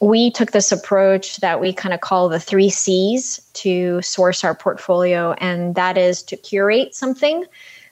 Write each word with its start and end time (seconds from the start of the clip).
we 0.00 0.30
took 0.30 0.52
this 0.52 0.72
approach 0.72 1.38
that 1.38 1.58
we 1.60 1.72
kind 1.72 1.94
of 1.94 2.02
call 2.02 2.28
the 2.28 2.40
three 2.40 2.68
C's 2.68 3.40
to 3.54 4.02
source 4.02 4.44
our 4.44 4.54
portfolio, 4.54 5.32
and 5.38 5.74
that 5.74 5.96
is 5.96 6.22
to 6.24 6.36
curate 6.36 6.94
something. 6.94 7.44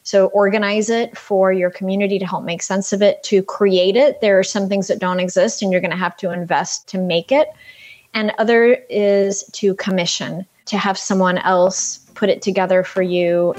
So, 0.03 0.27
organize 0.29 0.91
it 0.91 1.17
for 1.17 1.51
your 1.51 1.71
community 1.71 2.19
to 2.19 2.27
help 2.27 2.45
make 2.45 2.61
sense 2.61 2.93
of 2.93 3.01
it, 3.01 3.23
to 3.25 3.43
create 3.43 3.97
it. 3.97 4.21
There 4.21 4.39
are 4.39 4.45
some 4.45 4.69
things 4.69 4.87
that 4.89 4.99
don't 4.99 5.19
exist, 5.19 5.63
and 5.63 5.73
you're 5.73 5.81
going 5.81 5.93
to 5.93 5.97
have 5.97 6.17
to 6.19 6.31
invest 6.31 6.89
to 6.89 6.99
make 6.99 7.33
it. 7.33 7.49
And 8.13 8.33
other 8.37 8.75
is 8.91 9.45
to 9.55 9.75
commission, 9.75 10.45
to 10.67 10.77
have 10.77 10.99
someone 10.99 11.39
else 11.39 11.99
put 12.15 12.29
it 12.29 12.43
together 12.43 12.85
for 12.85 13.01
you. 13.01 13.55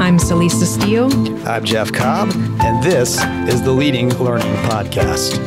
I'm 0.00 0.18
Celisa 0.18 0.64
Steele. 0.64 1.10
I'm 1.48 1.64
Jeff 1.64 1.90
Cobb, 1.90 2.28
and 2.68 2.82
this 2.82 3.18
is 3.50 3.62
the 3.62 3.72
Leading 3.72 4.10
Learning 4.18 4.54
Podcast. 4.66 5.38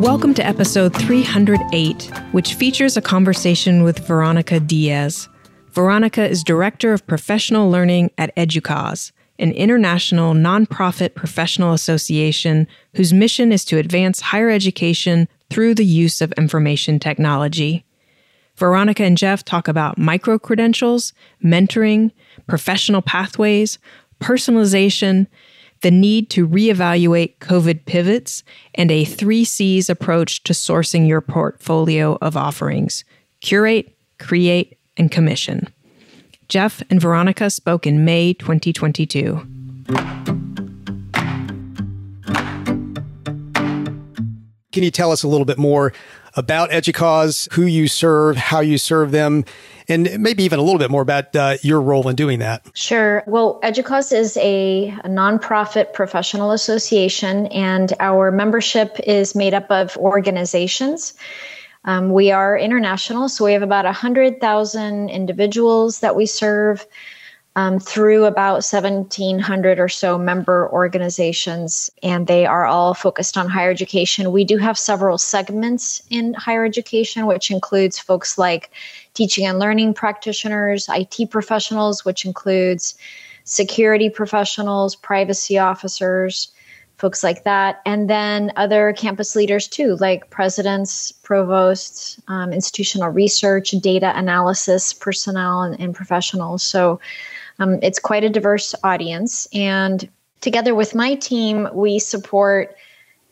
Welcome 0.00 0.34
to 0.34 0.44
episode 0.44 0.96
308, 0.96 2.10
which 2.32 2.54
features 2.54 2.96
a 2.96 3.00
conversation 3.00 3.84
with 3.84 4.04
Veronica 4.04 4.58
Diaz. 4.58 5.28
Veronica 5.70 6.28
is 6.28 6.42
Director 6.42 6.92
of 6.92 7.06
Professional 7.06 7.70
Learning 7.70 8.10
at 8.18 8.34
EDUCAUSE, 8.34 9.12
an 9.38 9.52
international 9.52 10.34
nonprofit 10.34 11.14
professional 11.14 11.72
association 11.72 12.66
whose 12.96 13.12
mission 13.12 13.52
is 13.52 13.64
to 13.66 13.78
advance 13.78 14.20
higher 14.20 14.50
education 14.50 15.28
through 15.50 15.76
the 15.76 15.86
use 15.86 16.20
of 16.20 16.32
information 16.32 16.98
technology. 16.98 17.84
Veronica 18.62 19.02
and 19.02 19.18
Jeff 19.18 19.44
talk 19.44 19.66
about 19.66 19.98
micro 19.98 20.38
credentials, 20.38 21.12
mentoring, 21.44 22.12
professional 22.46 23.02
pathways, 23.02 23.80
personalization, 24.20 25.26
the 25.80 25.90
need 25.90 26.30
to 26.30 26.46
reevaluate 26.46 27.38
COVID 27.38 27.86
pivots, 27.86 28.44
and 28.76 28.92
a 28.92 29.04
three 29.04 29.42
C's 29.42 29.90
approach 29.90 30.44
to 30.44 30.52
sourcing 30.52 31.08
your 31.08 31.20
portfolio 31.20 32.16
of 32.22 32.36
offerings 32.36 33.02
curate, 33.40 33.96
create, 34.20 34.78
and 34.96 35.10
commission. 35.10 35.66
Jeff 36.48 36.84
and 36.88 37.00
Veronica 37.00 37.50
spoke 37.50 37.84
in 37.84 38.04
May 38.04 38.32
2022. 38.32 39.44
Can 44.70 44.84
you 44.84 44.92
tell 44.92 45.10
us 45.10 45.24
a 45.24 45.28
little 45.28 45.44
bit 45.44 45.58
more 45.58 45.92
about 46.34 46.70
EDUCAUSE, 46.70 47.52
who 47.52 47.62
you 47.62 47.88
serve, 47.88 48.36
how 48.36 48.60
you 48.60 48.78
serve 48.78 49.10
them, 49.10 49.44
and 49.88 50.18
maybe 50.18 50.42
even 50.44 50.58
a 50.58 50.62
little 50.62 50.78
bit 50.78 50.90
more 50.90 51.02
about 51.02 51.34
uh, 51.36 51.56
your 51.62 51.80
role 51.80 52.08
in 52.08 52.16
doing 52.16 52.38
that. 52.38 52.66
Sure. 52.74 53.22
Well, 53.26 53.60
EDUCAUSE 53.62 54.12
is 54.12 54.36
a, 54.38 54.88
a 55.04 55.08
nonprofit 55.08 55.92
professional 55.92 56.52
association, 56.52 57.46
and 57.48 57.92
our 58.00 58.30
membership 58.30 58.98
is 59.06 59.34
made 59.34 59.54
up 59.54 59.70
of 59.70 59.96
organizations. 59.96 61.14
Um, 61.84 62.12
we 62.12 62.30
are 62.30 62.56
international, 62.56 63.28
so 63.28 63.44
we 63.44 63.52
have 63.52 63.62
about 63.62 63.84
100,000 63.84 65.08
individuals 65.08 66.00
that 66.00 66.14
we 66.14 66.26
serve 66.26 66.86
um, 67.54 67.78
through 67.78 68.24
about 68.24 68.64
1,700 68.64 69.78
or 69.78 69.88
so 69.88 70.16
member 70.16 70.70
organizations, 70.72 71.90
and 72.02 72.26
they 72.26 72.46
are 72.46 72.64
all 72.64 72.94
focused 72.94 73.36
on 73.36 73.48
higher 73.48 73.70
education. 73.70 74.32
We 74.32 74.44
do 74.44 74.56
have 74.56 74.78
several 74.78 75.18
segments 75.18 76.02
in 76.08 76.32
higher 76.34 76.64
education, 76.64 77.26
which 77.26 77.50
includes 77.50 77.98
folks 77.98 78.38
like 78.38 78.70
teaching 79.12 79.46
and 79.46 79.58
learning 79.58 79.92
practitioners, 79.94 80.88
IT 80.88 81.30
professionals, 81.30 82.04
which 82.06 82.24
includes 82.24 82.94
security 83.44 84.08
professionals, 84.08 84.96
privacy 84.96 85.58
officers, 85.58 86.52
folks 86.96 87.24
like 87.24 87.44
that, 87.44 87.82
and 87.84 88.08
then 88.08 88.52
other 88.56 88.94
campus 88.96 89.34
leaders 89.34 89.66
too, 89.66 89.96
like 89.96 90.30
presidents, 90.30 91.10
provosts, 91.10 92.18
um, 92.28 92.52
institutional 92.52 93.08
research, 93.08 93.72
data 93.72 94.12
analysis 94.16 94.92
personnel, 94.94 95.62
and, 95.62 95.78
and 95.80 95.94
professionals. 95.94 96.62
So 96.62 97.00
um, 97.58 97.78
it's 97.82 97.98
quite 97.98 98.24
a 98.24 98.30
diverse 98.30 98.74
audience. 98.82 99.46
And 99.52 100.08
together 100.40 100.74
with 100.74 100.94
my 100.94 101.14
team, 101.14 101.68
we 101.72 101.98
support 101.98 102.76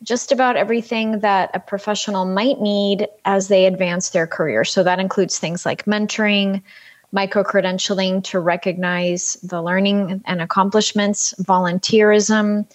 just 0.03 0.31
about 0.31 0.57
everything 0.57 1.19
that 1.19 1.51
a 1.53 1.59
professional 1.59 2.25
might 2.25 2.59
need 2.59 3.07
as 3.23 3.47
they 3.47 3.65
advance 3.65 4.09
their 4.09 4.27
career. 4.27 4.63
So 4.63 4.83
that 4.83 4.99
includes 4.99 5.37
things 5.37 5.65
like 5.65 5.85
mentoring, 5.85 6.63
micro 7.11 7.43
credentialing 7.43 8.23
to 8.25 8.39
recognize 8.39 9.35
the 9.43 9.61
learning 9.61 10.23
and 10.25 10.41
accomplishments, 10.41 11.33
volunteerism, 11.39 12.65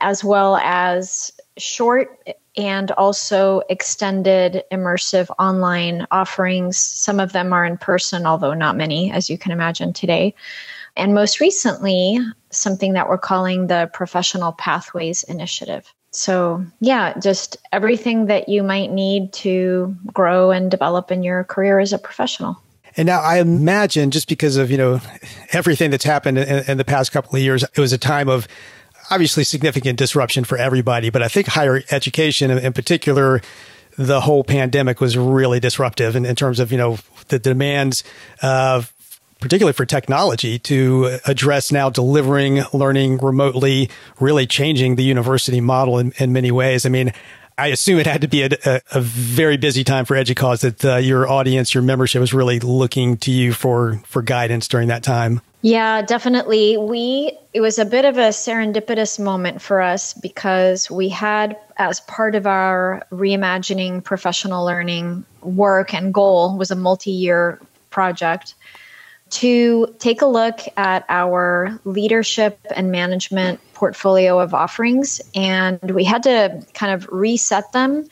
as 0.00 0.22
well 0.22 0.56
as 0.56 1.30
short 1.58 2.18
and 2.56 2.90
also 2.92 3.62
extended 3.68 4.62
immersive 4.72 5.28
online 5.38 6.06
offerings. 6.10 6.78
Some 6.78 7.20
of 7.20 7.32
them 7.32 7.52
are 7.52 7.64
in 7.64 7.76
person, 7.76 8.26
although 8.26 8.54
not 8.54 8.76
many, 8.76 9.10
as 9.10 9.28
you 9.28 9.36
can 9.36 9.52
imagine 9.52 9.92
today. 9.92 10.34
And 10.96 11.14
most 11.14 11.40
recently, 11.40 12.18
something 12.50 12.94
that 12.94 13.08
we're 13.08 13.18
calling 13.18 13.66
the 13.66 13.90
Professional 13.92 14.52
Pathways 14.52 15.22
Initiative. 15.24 15.92
So, 16.10 16.64
yeah, 16.80 17.18
just 17.18 17.58
everything 17.72 18.26
that 18.26 18.48
you 18.48 18.62
might 18.62 18.90
need 18.90 19.34
to 19.34 19.94
grow 20.14 20.50
and 20.50 20.70
develop 20.70 21.10
in 21.10 21.22
your 21.22 21.44
career 21.44 21.78
as 21.78 21.92
a 21.92 21.98
professional. 21.98 22.56
And 22.96 23.06
now 23.06 23.20
I 23.20 23.40
imagine 23.40 24.10
just 24.10 24.26
because 24.26 24.56
of, 24.56 24.70
you 24.70 24.78
know, 24.78 25.00
everything 25.52 25.90
that's 25.90 26.04
happened 26.04 26.38
in, 26.38 26.64
in 26.66 26.78
the 26.78 26.84
past 26.84 27.12
couple 27.12 27.36
of 27.36 27.42
years, 27.42 27.62
it 27.62 27.78
was 27.78 27.92
a 27.92 27.98
time 27.98 28.30
of 28.30 28.48
obviously 29.10 29.44
significant 29.44 29.98
disruption 29.98 30.44
for 30.44 30.58
everybody. 30.58 31.10
But 31.10 31.22
I 31.22 31.28
think 31.28 31.46
higher 31.46 31.82
education 31.90 32.50
in 32.50 32.72
particular, 32.72 33.40
the 33.96 34.20
whole 34.20 34.44
pandemic 34.44 35.00
was 35.00 35.16
really 35.16 35.60
disruptive 35.60 36.16
in, 36.16 36.24
in 36.24 36.36
terms 36.36 36.60
of, 36.60 36.70
you 36.70 36.78
know, 36.78 36.98
the 37.28 37.38
demands 37.38 38.04
of 38.42 38.92
particularly 39.40 39.74
for 39.74 39.84
technology 39.84 40.58
to 40.58 41.18
address 41.26 41.70
now 41.70 41.90
delivering 41.90 42.62
learning 42.72 43.18
remotely, 43.18 43.90
really 44.18 44.46
changing 44.46 44.96
the 44.96 45.02
university 45.02 45.60
model 45.60 45.98
in, 45.98 46.12
in 46.18 46.32
many 46.32 46.50
ways. 46.50 46.86
I 46.86 46.88
mean, 46.88 47.12
I 47.58 47.68
assume 47.68 47.98
it 47.98 48.06
had 48.06 48.20
to 48.20 48.28
be 48.28 48.42
a, 48.42 48.50
a, 48.64 48.80
a 48.92 49.00
very 49.00 49.56
busy 49.56 49.82
time 49.84 50.04
for 50.04 50.14
EDUCAUSE 50.14 50.60
that 50.60 50.84
uh, 50.84 50.96
your 50.96 51.28
audience, 51.28 51.74
your 51.74 51.82
membership 51.82 52.20
was 52.20 52.34
really 52.34 52.60
looking 52.60 53.16
to 53.18 53.30
you 53.30 53.52
for, 53.52 54.00
for 54.04 54.20
guidance 54.20 54.68
during 54.68 54.88
that 54.88 55.02
time. 55.02 55.40
Yeah, 55.66 56.00
definitely. 56.00 56.76
We 56.76 57.36
it 57.52 57.60
was 57.60 57.80
a 57.80 57.84
bit 57.84 58.04
of 58.04 58.18
a 58.18 58.28
serendipitous 58.28 59.18
moment 59.18 59.60
for 59.60 59.80
us 59.80 60.14
because 60.14 60.88
we 60.88 61.08
had 61.08 61.56
as 61.76 61.98
part 61.98 62.36
of 62.36 62.46
our 62.46 63.04
reimagining 63.10 64.04
professional 64.04 64.64
learning 64.64 65.24
work 65.42 65.92
and 65.92 66.14
goal 66.14 66.56
was 66.56 66.70
a 66.70 66.76
multi-year 66.76 67.60
project 67.90 68.54
to 69.30 69.92
take 69.98 70.22
a 70.22 70.26
look 70.26 70.60
at 70.76 71.04
our 71.08 71.80
leadership 71.84 72.60
and 72.76 72.92
management 72.92 73.58
portfolio 73.74 74.38
of 74.38 74.54
offerings. 74.54 75.20
And 75.34 75.80
we 75.90 76.04
had 76.04 76.22
to 76.22 76.64
kind 76.74 76.94
of 76.94 77.08
reset 77.10 77.72
them, 77.72 78.08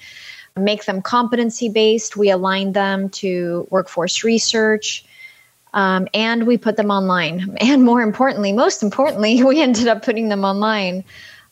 make 0.57 0.87
them 0.87 1.01
competency 1.01 1.69
based. 1.69 2.17
We 2.17 2.31
aligned 2.31 2.75
them 2.75 3.11
to 3.11 3.69
workforce 3.71 4.25
research. 4.25 5.05
Um, 5.75 6.09
and 6.15 6.47
we 6.47 6.57
put 6.57 6.77
them 6.77 6.91
online. 6.91 7.57
And 7.61 7.85
more 7.85 8.01
importantly, 8.01 8.53
most 8.53 8.83
importantly, 8.83 9.43
we 9.45 9.61
ended 9.61 9.89
up 9.89 10.05
putting 10.05 10.29
them 10.29 10.45
online. 10.45 11.05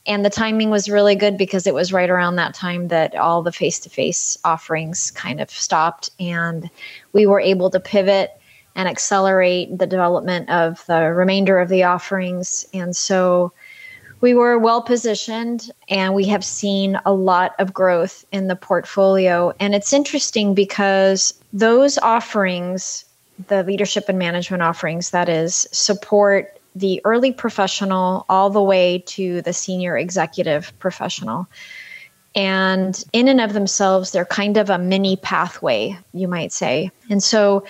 And 0.07 0.25
the 0.25 0.31
timing 0.31 0.71
was 0.71 0.89
really 0.89 1.15
good 1.15 1.37
because 1.37 1.67
it 1.67 1.75
was 1.75 1.93
right 1.93 2.11
around 2.11 2.37
that 2.37 2.55
time 2.55 2.89
that 2.89 3.15
all 3.15 3.43
the 3.43 3.53
face 3.53 3.79
to 3.81 3.91
face 3.91 4.37
offerings 4.45 5.11
kind 5.13 5.41
of 5.41 5.51
stopped. 5.51 6.11
And 6.19 6.71
we 7.13 7.27
were 7.27 7.41
able 7.41 7.71
to 7.71 7.79
pivot 7.79 8.31
and 8.75 8.89
accelerate 8.89 9.79
the 9.79 9.87
development 9.87 10.49
of 10.51 10.85
the 10.87 11.13
remainder 11.13 11.59
of 11.59 11.69
the 11.69 11.85
offerings. 11.85 12.67
And 12.73 12.97
so 12.97 13.53
we 14.21 14.35
were 14.35 14.59
well 14.59 14.83
positioned 14.83 15.71
and 15.89 16.15
we 16.15 16.27
have 16.27 16.45
seen 16.45 16.99
a 17.05 17.13
lot 17.13 17.55
of 17.59 17.75
growth 17.75 18.25
in 18.33 18.49
the 18.49 18.57
portfolio. 18.57 19.53
And 19.61 19.75
it's 19.75 19.93
interesting 19.93 20.55
because 20.55 21.35
those 21.53 21.99
offerings, 21.99 23.05
the 23.49 23.63
leadership 23.63 24.09
and 24.09 24.19
management 24.19 24.63
offerings, 24.63 25.11
that 25.11 25.29
is, 25.29 25.69
support 25.73 26.59
the 26.75 27.01
early 27.05 27.33
professional 27.33 28.25
all 28.29 28.51
the 28.51 28.63
way 28.63 29.03
to 29.07 29.43
the 29.43 29.53
senior 29.53 29.97
executive 29.97 30.73
professional. 30.79 31.47
And 32.35 33.03
in 33.13 33.29
and 33.29 33.41
of 33.41 33.53
themselves, 33.53 34.11
they're 34.11 34.25
kind 34.25 34.57
of 34.57 34.71
a 34.71 34.79
mini 34.79 35.17
pathway, 35.17 35.99
you 36.15 36.29
might 36.29 36.53
say. 36.53 36.91
And 37.11 37.23
so 37.23 37.65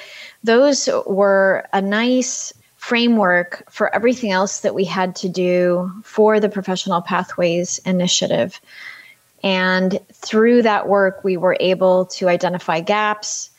those 0.45 0.89
were 1.07 1.67
a 1.73 1.83
nice 1.83 2.53
framework 2.77 3.65
for 3.71 3.95
everything 3.95 4.31
else 4.31 4.61
that 4.61 4.75
we 4.75 4.85
had 4.85 5.17
to 5.17 5.29
do 5.29 5.91
for 6.05 6.41
the 6.41 6.49
Professional 6.49 7.01
Pathways 7.01 7.79
Initiative. 7.85 8.61
And 9.43 9.99
through 10.13 10.63
that 10.63 10.89
work, 10.89 11.25
we 11.25 11.37
were 11.37 11.57
able 11.59 12.07
to 12.07 12.29
identify 12.29 12.81
gaps, 12.81 13.51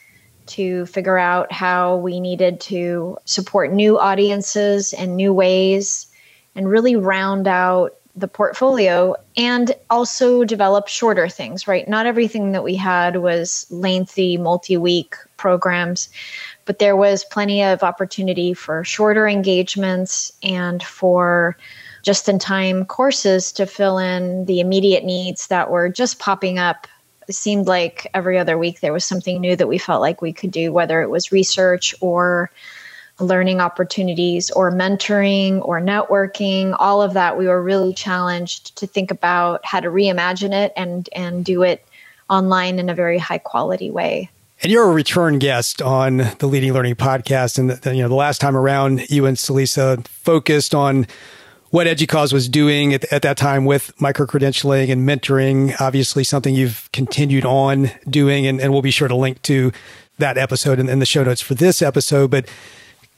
to 0.47 0.85
figure 0.87 1.17
out 1.17 1.51
how 1.51 1.97
we 1.97 2.19
needed 2.19 2.59
to 2.61 3.17
support 3.25 3.71
new 3.71 3.99
audiences 3.99 4.93
and 4.93 5.15
new 5.15 5.33
ways 5.33 6.07
and 6.55 6.69
really 6.69 6.95
round 6.95 7.47
out 7.47 7.95
the 8.15 8.27
portfolio 8.27 9.15
and 9.37 9.73
also 9.89 10.43
develop 10.43 10.87
shorter 10.87 11.27
things, 11.27 11.67
right? 11.67 11.87
Not 11.87 12.05
everything 12.05 12.51
that 12.51 12.63
we 12.63 12.75
had 12.75 13.17
was 13.17 13.65
lengthy, 13.71 14.37
multi 14.37 14.77
week 14.77 15.15
programs, 15.37 16.09
but 16.65 16.79
there 16.79 16.95
was 16.95 17.25
plenty 17.25 17.63
of 17.63 17.81
opportunity 17.81 18.53
for 18.53 18.83
shorter 18.83 19.27
engagements 19.27 20.31
and 20.43 20.83
for 20.83 21.57
just 22.03 22.29
in 22.29 22.37
time 22.37 22.85
courses 22.85 23.51
to 23.53 23.65
fill 23.65 23.97
in 23.97 24.45
the 24.45 24.59
immediate 24.59 25.03
needs 25.03 25.47
that 25.47 25.71
were 25.71 25.89
just 25.89 26.19
popping 26.19 26.59
up. 26.59 26.87
It 27.27 27.35
seemed 27.35 27.67
like 27.67 28.07
every 28.13 28.37
other 28.37 28.57
week 28.57 28.79
there 28.79 28.93
was 28.93 29.05
something 29.05 29.39
new 29.39 29.55
that 29.55 29.67
we 29.67 29.77
felt 29.77 30.01
like 30.01 30.21
we 30.21 30.33
could 30.33 30.51
do, 30.51 30.71
whether 30.71 31.01
it 31.01 31.09
was 31.09 31.31
research 31.31 31.95
or 32.01 32.51
learning 33.19 33.61
opportunities 33.61 34.49
or 34.51 34.71
mentoring 34.71 35.65
or 35.65 35.79
networking. 35.79 36.75
All 36.77 37.01
of 37.01 37.13
that 37.13 37.37
we 37.37 37.47
were 37.47 37.61
really 37.61 37.93
challenged 37.93 38.75
to 38.77 38.87
think 38.87 39.11
about 39.11 39.65
how 39.65 39.79
to 39.79 39.89
reimagine 39.89 40.53
it 40.53 40.73
and 40.75 41.09
and 41.15 41.45
do 41.45 41.63
it 41.63 41.85
online 42.29 42.79
in 42.79 42.89
a 42.89 42.95
very 42.95 43.17
high 43.17 43.37
quality 43.37 43.91
way. 43.91 44.29
And 44.61 44.71
you're 44.71 44.89
a 44.89 44.93
return 44.93 45.39
guest 45.39 45.81
on 45.81 46.17
the 46.39 46.47
leading 46.47 46.73
learning 46.73 46.95
podcast. 46.95 47.59
And 47.59 47.69
the, 47.69 47.95
you 47.95 48.01
know 48.01 48.07
the 48.07 48.15
last 48.15 48.39
time 48.39 48.55
around 48.55 49.09
you 49.09 49.25
and 49.25 49.37
Celisa 49.37 50.05
focused 50.07 50.73
on 50.73 51.05
what 51.73 51.87
EDUCAUSE 51.87 52.31
was 52.31 52.47
doing 52.47 52.93
at, 52.93 53.11
at 53.11 53.23
that 53.23 53.35
time 53.35 53.65
with 53.65 53.99
micro 53.99 54.27
credentialing 54.27 54.91
and 54.91 55.09
mentoring 55.09 55.73
obviously 55.81 56.23
something 56.23 56.53
you've 56.53 56.87
continued 56.93 57.45
on 57.45 57.89
doing 58.07 58.45
and, 58.45 58.61
and 58.61 58.71
we'll 58.71 58.83
be 58.83 58.91
sure 58.91 59.07
to 59.07 59.15
link 59.15 59.41
to 59.41 59.71
that 60.19 60.37
episode 60.37 60.77
in, 60.77 60.87
in 60.87 60.99
the 60.99 61.05
show 61.05 61.23
notes 61.23 61.41
for 61.41 61.55
this 61.55 61.81
episode 61.81 62.29
but 62.29 62.47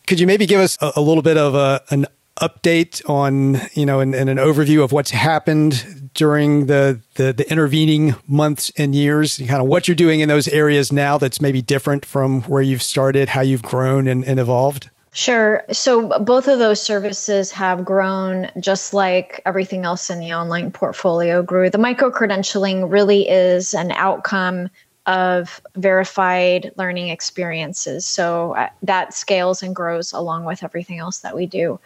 could 0.08 0.22
you 0.22 0.26
maybe 0.26 0.46
give 0.46 0.62
us 0.62 0.78
a, 0.82 0.94
a 0.96 1.02
little 1.02 1.22
bit 1.22 1.36
of 1.36 1.54
a, 1.54 1.84
an 1.90 2.06
update 2.40 3.08
on, 3.10 3.60
you 3.74 3.86
know, 3.86 4.00
and, 4.00 4.16
and, 4.16 4.30
an 4.30 4.38
overview 4.38 4.84
of 4.84 4.92
what's 4.92 5.12
happened 5.12 6.12
during 6.14 6.66
the, 6.66 7.00
the, 7.16 7.32
the 7.32 7.50
intervening 7.50 8.16
months 8.28 8.74
and 8.78 8.94
years, 8.94 9.40
and 9.40 9.48
kind 9.48 9.62
of 9.62 9.68
what 9.68 9.88
you're 9.88 9.96
doing 9.96 10.20
in 10.20 10.28
those 10.28 10.50
areas 10.50 10.92
now 10.92 11.18
that's 11.18 11.40
maybe 11.40 11.62
different 11.62 12.06
from 12.06 12.42
where 12.44 12.62
you've 12.62 12.84
started, 12.84 13.30
how 13.30 13.40
you've 13.40 13.64
grown 13.64 14.06
and, 14.08 14.26
and 14.26 14.38
evolved? 14.38 14.90
Sure. 15.16 15.64
So 15.72 16.20
both 16.20 16.50
of 16.50 16.60
those 16.60 16.82
services 16.82 17.50
have 17.54 17.86
grown 17.86 18.52
just 18.60 18.94
like 18.94 19.42
everything 19.46 19.86
else 19.86 20.10
in 20.10 20.20
the 20.20 20.34
online 20.34 20.72
portfolio 20.72 21.42
grew. 21.42 21.70
The 21.70 21.78
micro 21.78 22.12
credentialing 22.12 22.92
really 22.92 23.30
is 23.30 23.74
an 23.74 23.92
outcome 23.92 24.68
of 25.06 25.62
verified 25.78 26.74
learning 26.76 27.08
experiences. 27.10 28.06
So 28.06 28.56
uh, 28.56 28.68
that 28.84 29.14
scales 29.14 29.64
and 29.64 29.74
grows 29.74 30.12
along 30.12 30.44
with 30.44 30.64
everything 30.64 31.00
else 31.00 31.20
that 31.20 31.34
we 31.34 31.46
do. 31.46 31.80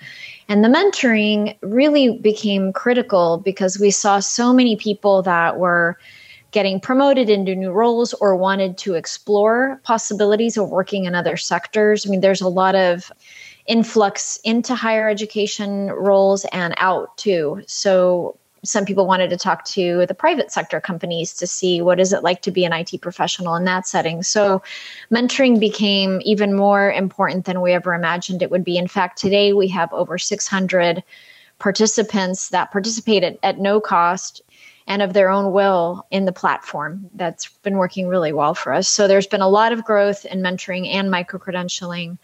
And 0.47 0.65
the 0.65 0.69
mentoring 0.69 1.55
really 1.61 2.17
became 2.17 2.73
critical 2.73 3.37
because 3.37 3.77
we 3.77 3.91
saw 3.91 4.21
so 4.21 4.53
many 4.53 4.75
people 4.75 5.21
that 5.21 5.59
were 5.59 5.99
getting 6.51 6.79
promoted 6.79 7.29
into 7.29 7.55
new 7.55 7.71
roles 7.71 8.13
or 8.15 8.35
wanted 8.35 8.77
to 8.79 8.95
explore 8.95 9.79
possibilities 9.83 10.57
of 10.57 10.69
working 10.69 11.05
in 11.05 11.15
other 11.15 11.37
sectors. 11.37 12.05
I 12.05 12.09
mean, 12.09 12.21
there's 12.21 12.41
a 12.41 12.47
lot 12.47 12.75
of 12.75 13.11
influx 13.67 14.39
into 14.43 14.73
higher 14.73 15.07
education 15.07 15.87
roles 15.91 16.45
and 16.45 16.73
out 16.77 17.15
too. 17.17 17.61
So 17.67 18.37
some 18.63 18.83
people 18.83 19.07
wanted 19.07 19.29
to 19.29 19.37
talk 19.37 19.63
to 19.63 20.05
the 20.07 20.13
private 20.13 20.51
sector 20.51 20.81
companies 20.81 21.33
to 21.35 21.47
see 21.47 21.81
what 21.81 21.99
is 21.99 22.11
it 22.11 22.23
like 22.23 22.41
to 22.41 22.51
be 22.51 22.65
an 22.65 22.73
IT 22.73 23.01
professional 23.01 23.55
in 23.55 23.63
that 23.65 23.87
setting. 23.87 24.23
So 24.23 24.61
mentoring 25.11 25.59
became 25.59 26.19
even 26.25 26.55
more 26.55 26.91
important 26.91 27.45
than 27.45 27.61
we 27.61 27.71
ever 27.71 27.93
imagined 27.93 28.41
it 28.41 28.51
would 28.51 28.63
be. 28.63 28.77
In 28.77 28.87
fact, 28.87 29.17
today 29.17 29.53
we 29.53 29.67
have 29.69 29.93
over 29.93 30.17
600 30.17 31.03
participants 31.59 32.49
that 32.49 32.71
participate 32.71 33.23
at, 33.23 33.37
at 33.43 33.59
no 33.59 33.79
cost 33.79 34.41
and 34.89 35.03
of 35.03 35.13
their 35.13 35.29
own 35.29 35.53
will 35.53 36.05
in 36.09 36.25
the 36.25 36.31
platform. 36.33 37.09
That's 37.13 37.47
been 37.47 37.77
working 37.77 38.07
really 38.07 38.33
well 38.33 38.55
for 38.55 38.73
us. 38.73 38.89
So 38.89 39.07
there's 39.07 39.27
been 39.27 39.39
a 39.39 39.47
lot 39.47 39.71
of 39.71 39.85
growth 39.85 40.25
in 40.25 40.41
mentoring 40.41 40.87
and 40.87 41.11
micro 41.11 41.39
credentialing. 41.39 42.17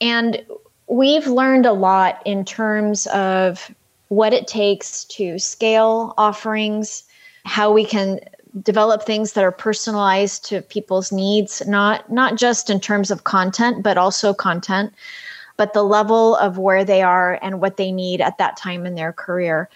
And 0.00 0.46
we've 0.86 1.26
learned 1.26 1.66
a 1.66 1.72
lot 1.72 2.22
in 2.24 2.44
terms 2.44 3.06
of 3.08 3.74
what 4.08 4.32
it 4.32 4.46
takes 4.46 5.04
to 5.06 5.40
scale 5.40 6.14
offerings, 6.16 7.02
how 7.44 7.72
we 7.72 7.84
can 7.84 8.20
develop 8.62 9.02
things 9.02 9.32
that 9.32 9.42
are 9.42 9.50
personalized 9.50 10.44
to 10.44 10.62
people's 10.62 11.10
needs, 11.10 11.66
not 11.66 12.10
not 12.12 12.36
just 12.36 12.70
in 12.70 12.78
terms 12.78 13.10
of 13.10 13.24
content, 13.24 13.82
but 13.82 13.98
also 13.98 14.32
content, 14.32 14.94
but 15.56 15.72
the 15.72 15.82
level 15.82 16.36
of 16.36 16.58
where 16.58 16.84
they 16.84 17.02
are 17.02 17.40
and 17.42 17.60
what 17.60 17.76
they 17.76 17.90
need 17.90 18.20
at 18.20 18.38
that 18.38 18.56
time 18.56 18.86
in 18.86 18.94
their 18.94 19.12
career. 19.12 19.68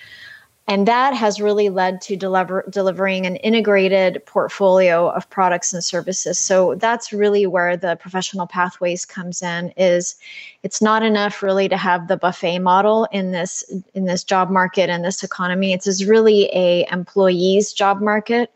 And 0.68 0.86
that 0.86 1.14
has 1.14 1.40
really 1.40 1.70
led 1.70 2.02
to 2.02 2.14
deliver, 2.14 2.62
delivering 2.68 3.24
an 3.24 3.36
integrated 3.36 4.22
portfolio 4.26 5.08
of 5.08 5.28
products 5.30 5.72
and 5.72 5.82
services. 5.82 6.38
So 6.38 6.74
that's 6.74 7.10
really 7.10 7.46
where 7.46 7.74
the 7.74 7.96
professional 7.96 8.46
pathways 8.46 9.06
comes 9.06 9.40
in 9.40 9.70
is 9.78 10.16
it's 10.62 10.82
not 10.82 11.02
enough 11.02 11.42
really 11.42 11.70
to 11.70 11.78
have 11.78 12.06
the 12.06 12.18
buffet 12.18 12.58
model 12.58 13.08
in 13.12 13.32
this 13.32 13.64
in 13.94 14.04
this 14.04 14.22
job 14.22 14.50
market 14.50 14.90
and 14.90 15.02
this 15.02 15.24
economy. 15.24 15.72
It's 15.72 16.04
really 16.04 16.50
a 16.52 16.86
employees 16.92 17.72
job 17.72 18.02
market 18.02 18.52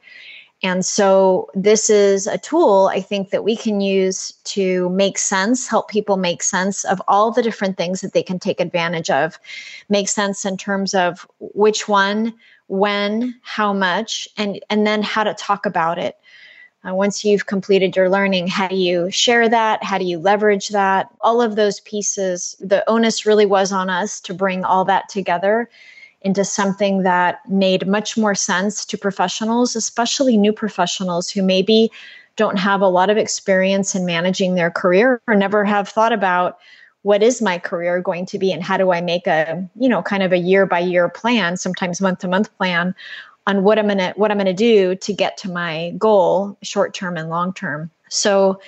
and 0.62 0.84
so 0.86 1.50
this 1.54 1.90
is 1.90 2.26
a 2.28 2.38
tool 2.38 2.88
I 2.92 3.00
think 3.00 3.30
that 3.30 3.42
we 3.42 3.56
can 3.56 3.80
use 3.80 4.32
to 4.44 4.88
make 4.90 5.18
sense, 5.18 5.66
help 5.66 5.88
people 5.88 6.16
make 6.16 6.42
sense 6.42 6.84
of 6.84 7.02
all 7.08 7.32
the 7.32 7.42
different 7.42 7.76
things 7.76 8.00
that 8.00 8.12
they 8.12 8.22
can 8.22 8.38
take 8.38 8.60
advantage 8.60 9.10
of. 9.10 9.38
Make 9.88 10.08
sense 10.08 10.44
in 10.44 10.56
terms 10.56 10.94
of 10.94 11.26
which 11.40 11.88
one, 11.88 12.34
when, 12.68 13.34
how 13.42 13.72
much, 13.72 14.28
and, 14.36 14.60
and 14.70 14.86
then 14.86 15.02
how 15.02 15.24
to 15.24 15.34
talk 15.34 15.66
about 15.66 15.98
it. 15.98 16.16
Uh, 16.88 16.94
once 16.94 17.24
you've 17.24 17.46
completed 17.46 17.94
your 17.96 18.08
learning, 18.08 18.46
how 18.46 18.68
do 18.68 18.76
you 18.76 19.10
share 19.10 19.48
that? 19.48 19.82
How 19.82 19.98
do 19.98 20.04
you 20.04 20.18
leverage 20.18 20.68
that? 20.68 21.08
All 21.20 21.42
of 21.42 21.56
those 21.56 21.80
pieces, 21.80 22.56
the 22.60 22.88
onus 22.88 23.26
really 23.26 23.46
was 23.46 23.72
on 23.72 23.90
us 23.90 24.20
to 24.22 24.34
bring 24.34 24.64
all 24.64 24.84
that 24.84 25.08
together 25.08 25.68
into 26.24 26.44
something 26.44 27.02
that 27.02 27.48
made 27.48 27.86
much 27.86 28.16
more 28.16 28.34
sense 28.34 28.84
to 28.86 28.98
professionals, 28.98 29.76
especially 29.76 30.36
new 30.36 30.52
professionals 30.52 31.30
who 31.30 31.42
maybe 31.42 31.90
don't 32.36 32.58
have 32.58 32.80
a 32.80 32.88
lot 32.88 33.10
of 33.10 33.16
experience 33.16 33.94
in 33.94 34.06
managing 34.06 34.54
their 34.54 34.70
career 34.70 35.20
or 35.26 35.34
never 35.34 35.64
have 35.64 35.88
thought 35.88 36.12
about 36.12 36.58
what 37.02 37.22
is 37.22 37.42
my 37.42 37.58
career 37.58 38.00
going 38.00 38.24
to 38.26 38.38
be 38.38 38.52
and 38.52 38.62
how 38.62 38.76
do 38.76 38.92
I 38.92 39.00
make 39.00 39.26
a, 39.26 39.68
you 39.76 39.88
know, 39.88 40.02
kind 40.02 40.22
of 40.22 40.32
a 40.32 40.38
year 40.38 40.66
by 40.66 40.78
year 40.78 41.08
plan, 41.08 41.56
sometimes 41.56 42.00
month 42.00 42.20
to 42.20 42.28
month 42.28 42.56
plan 42.56 42.94
on 43.46 43.64
what 43.64 43.78
I'm 43.78 43.86
going 43.86 43.98
to 43.98 44.12
what 44.16 44.30
I'm 44.30 44.36
going 44.36 44.46
to 44.46 44.52
do 44.52 44.94
to 44.94 45.12
get 45.12 45.36
to 45.38 45.50
my 45.50 45.92
goal 45.98 46.56
short 46.62 46.94
term 46.94 47.16
and 47.16 47.28
long 47.28 47.52
term. 47.52 47.90
So 48.08 48.60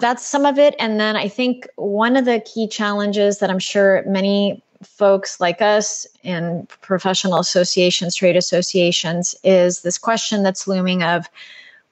that's 0.00 0.26
some 0.26 0.44
of 0.44 0.58
it 0.58 0.74
and 0.78 1.00
then 1.00 1.16
I 1.16 1.28
think 1.28 1.66
one 1.76 2.16
of 2.16 2.24
the 2.24 2.40
key 2.40 2.68
challenges 2.68 3.38
that 3.38 3.48
I'm 3.48 3.58
sure 3.58 4.02
many 4.06 4.62
folks 4.82 5.40
like 5.40 5.60
us 5.60 6.06
and 6.24 6.68
professional 6.80 7.38
associations, 7.38 8.14
trade 8.14 8.36
associations, 8.36 9.34
is 9.42 9.82
this 9.82 9.98
question 9.98 10.42
that's 10.42 10.68
looming 10.68 11.02
of 11.02 11.28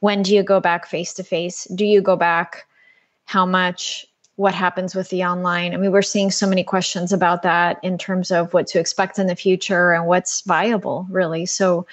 when 0.00 0.22
do 0.22 0.34
you 0.34 0.42
go 0.42 0.60
back 0.60 0.86
face 0.86 1.12
to 1.14 1.24
face? 1.24 1.64
Do 1.74 1.84
you 1.84 2.00
go 2.00 2.16
back? 2.16 2.66
How 3.24 3.46
much? 3.46 4.06
What 4.36 4.54
happens 4.54 4.94
with 4.94 5.08
the 5.08 5.24
online? 5.24 5.72
I 5.72 5.78
mean, 5.78 5.90
we're 5.90 6.02
seeing 6.02 6.30
so 6.30 6.46
many 6.46 6.62
questions 6.62 7.10
about 7.10 7.42
that 7.42 7.82
in 7.82 7.96
terms 7.96 8.30
of 8.30 8.52
what 8.52 8.66
to 8.68 8.78
expect 8.78 9.18
in 9.18 9.28
the 9.28 9.34
future 9.34 9.92
and 9.92 10.06
what's 10.06 10.42
viable, 10.42 11.06
really. 11.08 11.46
So, 11.46 11.86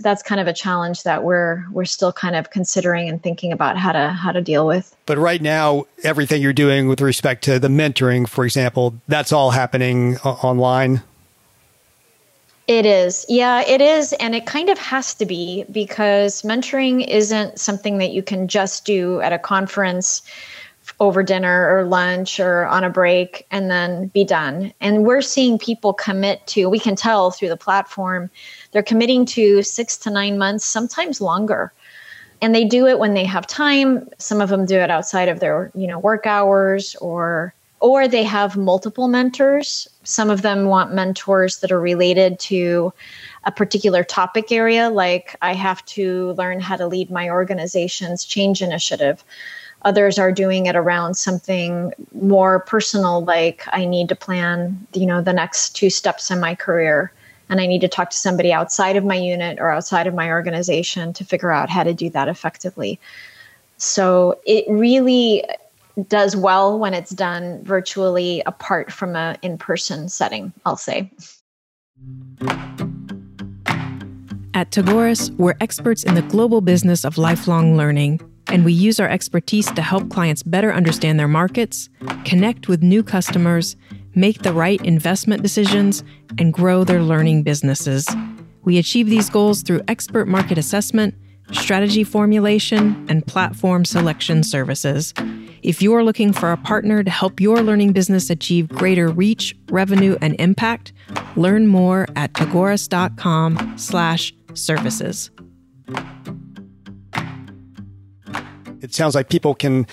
that's 0.00 0.22
kind 0.22 0.40
of 0.40 0.46
a 0.46 0.52
challenge 0.52 1.02
that 1.04 1.24
we're 1.24 1.64
we're 1.70 1.84
still 1.84 2.12
kind 2.12 2.36
of 2.36 2.50
considering 2.50 3.08
and 3.08 3.22
thinking 3.22 3.52
about 3.52 3.76
how 3.76 3.92
to 3.92 4.08
how 4.08 4.32
to 4.32 4.40
deal 4.40 4.66
with. 4.66 4.94
But 5.06 5.18
right 5.18 5.40
now, 5.40 5.84
everything 6.02 6.42
you're 6.42 6.52
doing 6.52 6.88
with 6.88 7.00
respect 7.00 7.44
to 7.44 7.58
the 7.58 7.68
mentoring, 7.68 8.28
for 8.28 8.44
example, 8.44 8.94
that's 9.08 9.32
all 9.32 9.50
happening 9.50 10.18
online. 10.18 11.02
It 12.66 12.86
is. 12.86 13.26
Yeah, 13.28 13.62
it 13.66 13.80
is. 13.80 14.12
And 14.14 14.32
it 14.32 14.46
kind 14.46 14.68
of 14.68 14.78
has 14.78 15.12
to 15.14 15.26
be 15.26 15.64
because 15.72 16.42
mentoring 16.42 17.04
isn't 17.04 17.58
something 17.58 17.98
that 17.98 18.12
you 18.12 18.22
can 18.22 18.46
just 18.46 18.84
do 18.84 19.20
at 19.22 19.32
a 19.32 19.40
conference 19.40 20.22
over 20.98 21.22
dinner 21.22 21.74
or 21.74 21.84
lunch 21.84 22.40
or 22.40 22.66
on 22.66 22.84
a 22.84 22.90
break 22.90 23.46
and 23.50 23.70
then 23.70 24.08
be 24.08 24.24
done. 24.24 24.72
And 24.80 25.04
we're 25.04 25.22
seeing 25.22 25.58
people 25.58 25.92
commit 25.92 26.46
to, 26.48 26.68
we 26.68 26.78
can 26.78 26.96
tell 26.96 27.30
through 27.30 27.48
the 27.48 27.56
platform, 27.56 28.30
they're 28.72 28.82
committing 28.82 29.24
to 29.26 29.62
six 29.62 29.96
to 29.98 30.10
nine 30.10 30.38
months, 30.38 30.64
sometimes 30.64 31.20
longer. 31.20 31.72
And 32.42 32.54
they 32.54 32.64
do 32.64 32.86
it 32.86 32.98
when 32.98 33.14
they 33.14 33.24
have 33.24 33.46
time. 33.46 34.08
Some 34.18 34.40
of 34.40 34.48
them 34.48 34.66
do 34.66 34.76
it 34.76 34.90
outside 34.90 35.28
of 35.28 35.40
their, 35.40 35.70
you 35.74 35.86
know, 35.86 35.98
work 35.98 36.26
hours 36.26 36.96
or 36.96 37.54
or 37.80 38.06
they 38.06 38.24
have 38.24 38.58
multiple 38.58 39.08
mentors. 39.08 39.88
Some 40.04 40.28
of 40.28 40.42
them 40.42 40.66
want 40.66 40.92
mentors 40.92 41.60
that 41.60 41.72
are 41.72 41.80
related 41.80 42.38
to 42.40 42.92
a 43.44 43.50
particular 43.50 44.04
topic 44.04 44.52
area, 44.52 44.90
like 44.90 45.34
I 45.40 45.54
have 45.54 45.82
to 45.86 46.32
learn 46.32 46.60
how 46.60 46.76
to 46.76 46.86
lead 46.86 47.10
my 47.10 47.30
organization's 47.30 48.26
change 48.26 48.60
initiative 48.60 49.24
Others 49.82 50.18
are 50.18 50.30
doing 50.30 50.66
it 50.66 50.76
around 50.76 51.14
something 51.14 51.92
more 52.12 52.60
personal, 52.60 53.24
like 53.24 53.64
I 53.72 53.84
need 53.86 54.08
to 54.10 54.14
plan, 54.14 54.86
you 54.92 55.06
know, 55.06 55.22
the 55.22 55.32
next 55.32 55.74
two 55.74 55.88
steps 55.88 56.30
in 56.30 56.38
my 56.38 56.54
career. 56.54 57.12
And 57.48 57.60
I 57.60 57.66
need 57.66 57.80
to 57.80 57.88
talk 57.88 58.10
to 58.10 58.16
somebody 58.16 58.52
outside 58.52 58.96
of 58.96 59.04
my 59.04 59.16
unit 59.16 59.58
or 59.58 59.70
outside 59.70 60.06
of 60.06 60.14
my 60.14 60.28
organization 60.28 61.12
to 61.14 61.24
figure 61.24 61.50
out 61.50 61.68
how 61.70 61.82
to 61.82 61.92
do 61.92 62.08
that 62.10 62.28
effectively. 62.28 63.00
So 63.78 64.38
it 64.44 64.64
really 64.68 65.44
does 66.08 66.36
well 66.36 66.78
when 66.78 66.94
it's 66.94 67.10
done 67.10 67.64
virtually 67.64 68.42
apart 68.46 68.92
from 68.92 69.16
a 69.16 69.36
in-person 69.42 70.08
setting, 70.10 70.52
I'll 70.64 70.76
say. 70.76 71.10
At 74.54 74.70
Tagoras, 74.70 75.34
we're 75.36 75.56
experts 75.60 76.04
in 76.04 76.14
the 76.14 76.22
global 76.22 76.60
business 76.60 77.04
of 77.04 77.18
lifelong 77.18 77.76
learning, 77.76 78.20
and 78.50 78.64
we 78.64 78.72
use 78.72 79.00
our 79.00 79.08
expertise 79.08 79.70
to 79.72 79.82
help 79.82 80.10
clients 80.10 80.42
better 80.42 80.72
understand 80.72 81.18
their 81.18 81.28
markets, 81.28 81.88
connect 82.24 82.68
with 82.68 82.82
new 82.82 83.02
customers, 83.02 83.76
make 84.14 84.42
the 84.42 84.52
right 84.52 84.84
investment 84.84 85.42
decisions, 85.42 86.02
and 86.38 86.52
grow 86.52 86.84
their 86.84 87.02
learning 87.02 87.42
businesses. 87.42 88.08
We 88.64 88.78
achieve 88.78 89.08
these 89.08 89.30
goals 89.30 89.62
through 89.62 89.82
expert 89.88 90.26
market 90.26 90.58
assessment, 90.58 91.14
strategy 91.52 92.04
formulation, 92.04 93.06
and 93.08 93.26
platform 93.26 93.84
selection 93.84 94.42
services. 94.42 95.14
If 95.62 95.82
you're 95.82 96.04
looking 96.04 96.32
for 96.32 96.52
a 96.52 96.56
partner 96.56 97.02
to 97.02 97.10
help 97.10 97.40
your 97.40 97.62
learning 97.62 97.92
business 97.92 98.30
achieve 98.30 98.68
greater 98.68 99.08
reach, 99.08 99.54
revenue, 99.70 100.16
and 100.20 100.34
impact, 100.40 100.92
learn 101.36 101.66
more 101.66 102.06
at 102.16 102.32
tagoras.com 102.32 103.74
slash 103.76 104.32
services. 104.54 105.30
It 108.82 108.94
sounds 108.94 109.14
like 109.14 109.28
people 109.28 109.54
can 109.54 109.86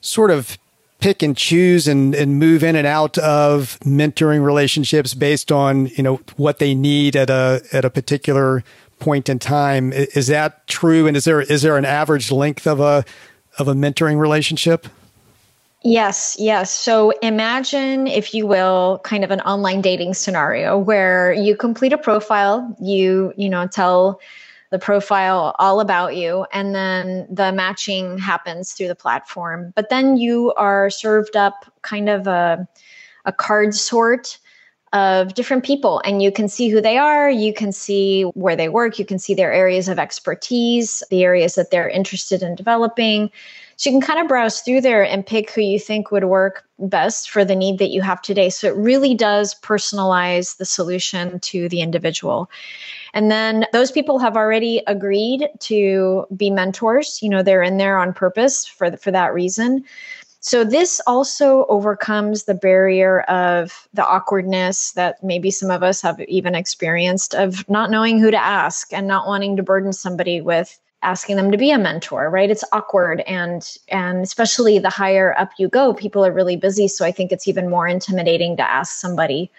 sort 0.00 0.30
of 0.30 0.58
pick 1.00 1.22
and 1.22 1.36
choose 1.36 1.88
and, 1.88 2.14
and 2.14 2.38
move 2.38 2.62
in 2.62 2.76
and 2.76 2.86
out 2.86 3.16
of 3.18 3.78
mentoring 3.80 4.44
relationships 4.44 5.14
based 5.14 5.50
on, 5.50 5.86
you 5.86 6.02
know, 6.02 6.20
what 6.36 6.58
they 6.58 6.74
need 6.74 7.16
at 7.16 7.30
a 7.30 7.62
at 7.72 7.84
a 7.84 7.90
particular 7.90 8.62
point 8.98 9.28
in 9.28 9.38
time. 9.38 9.92
Is 9.92 10.26
that 10.28 10.66
true? 10.66 11.06
And 11.06 11.16
is 11.16 11.24
there 11.24 11.40
is 11.40 11.62
there 11.62 11.76
an 11.76 11.84
average 11.84 12.30
length 12.30 12.66
of 12.66 12.80
a 12.80 13.04
of 13.58 13.68
a 13.68 13.74
mentoring 13.74 14.18
relationship? 14.18 14.86
Yes, 15.82 16.36
yes. 16.38 16.70
So 16.70 17.10
imagine, 17.22 18.06
if 18.06 18.34
you 18.34 18.46
will, 18.46 19.00
kind 19.02 19.24
of 19.24 19.30
an 19.30 19.40
online 19.40 19.80
dating 19.80 20.12
scenario 20.12 20.76
where 20.76 21.32
you 21.32 21.56
complete 21.56 21.94
a 21.94 21.98
profile, 21.98 22.76
you, 22.82 23.32
you 23.38 23.48
know, 23.48 23.66
tell 23.66 24.20
the 24.70 24.78
profile 24.78 25.54
all 25.58 25.80
about 25.80 26.16
you, 26.16 26.46
and 26.52 26.74
then 26.74 27.26
the 27.30 27.52
matching 27.52 28.18
happens 28.18 28.72
through 28.72 28.88
the 28.88 28.94
platform. 28.94 29.72
But 29.74 29.90
then 29.90 30.16
you 30.16 30.52
are 30.54 30.90
served 30.90 31.36
up 31.36 31.72
kind 31.82 32.08
of 32.08 32.26
a, 32.26 32.68
a 33.24 33.32
card 33.32 33.74
sort 33.74 34.38
of 34.92 35.34
different 35.34 35.64
people 35.64 36.02
and 36.04 36.20
you 36.20 36.32
can 36.32 36.48
see 36.48 36.68
who 36.68 36.80
they 36.80 36.98
are 36.98 37.30
you 37.30 37.54
can 37.54 37.70
see 37.70 38.22
where 38.34 38.56
they 38.56 38.68
work 38.68 38.98
you 38.98 39.04
can 39.04 39.20
see 39.20 39.34
their 39.34 39.52
areas 39.52 39.88
of 39.88 40.00
expertise 40.00 41.00
the 41.10 41.22
areas 41.22 41.54
that 41.54 41.70
they're 41.70 41.88
interested 41.88 42.42
in 42.42 42.56
developing 42.56 43.30
so 43.80 43.88
you 43.88 43.94
can 43.98 44.06
kind 44.06 44.20
of 44.20 44.28
browse 44.28 44.60
through 44.60 44.82
there 44.82 45.02
and 45.02 45.24
pick 45.24 45.50
who 45.52 45.62
you 45.62 45.78
think 45.78 46.10
would 46.10 46.24
work 46.24 46.64
best 46.80 47.30
for 47.30 47.46
the 47.46 47.56
need 47.56 47.78
that 47.78 47.88
you 47.88 48.02
have 48.02 48.20
today. 48.20 48.50
So 48.50 48.66
it 48.66 48.76
really 48.76 49.14
does 49.14 49.54
personalize 49.54 50.58
the 50.58 50.66
solution 50.66 51.40
to 51.40 51.66
the 51.70 51.80
individual. 51.80 52.50
And 53.14 53.30
then 53.30 53.64
those 53.72 53.90
people 53.90 54.18
have 54.18 54.36
already 54.36 54.82
agreed 54.86 55.48
to 55.60 56.26
be 56.36 56.50
mentors. 56.50 57.20
You 57.22 57.30
know 57.30 57.42
they're 57.42 57.62
in 57.62 57.78
there 57.78 57.96
on 57.96 58.12
purpose 58.12 58.66
for 58.66 58.94
for 58.98 59.10
that 59.12 59.32
reason. 59.32 59.82
So 60.40 60.62
this 60.62 61.00
also 61.06 61.64
overcomes 61.70 62.44
the 62.44 62.54
barrier 62.54 63.22
of 63.22 63.88
the 63.94 64.06
awkwardness 64.06 64.92
that 64.92 65.24
maybe 65.24 65.50
some 65.50 65.70
of 65.70 65.82
us 65.82 66.02
have 66.02 66.20
even 66.20 66.54
experienced 66.54 67.34
of 67.34 67.66
not 67.66 67.90
knowing 67.90 68.20
who 68.20 68.30
to 68.30 68.44
ask 68.44 68.92
and 68.92 69.06
not 69.06 69.26
wanting 69.26 69.56
to 69.56 69.62
burden 69.62 69.94
somebody 69.94 70.42
with 70.42 70.78
asking 71.02 71.36
them 71.36 71.50
to 71.50 71.58
be 71.58 71.70
a 71.70 71.78
mentor 71.78 72.28
right 72.30 72.50
it's 72.50 72.64
awkward 72.72 73.20
and 73.22 73.78
and 73.88 74.22
especially 74.22 74.78
the 74.78 74.90
higher 74.90 75.34
up 75.38 75.50
you 75.58 75.68
go 75.68 75.94
people 75.94 76.24
are 76.24 76.32
really 76.32 76.56
busy 76.56 76.88
so 76.88 77.04
i 77.04 77.12
think 77.12 77.32
it's 77.32 77.48
even 77.48 77.70
more 77.70 77.88
intimidating 77.88 78.56
to 78.56 78.70
ask 78.70 78.98
somebody 78.98 79.50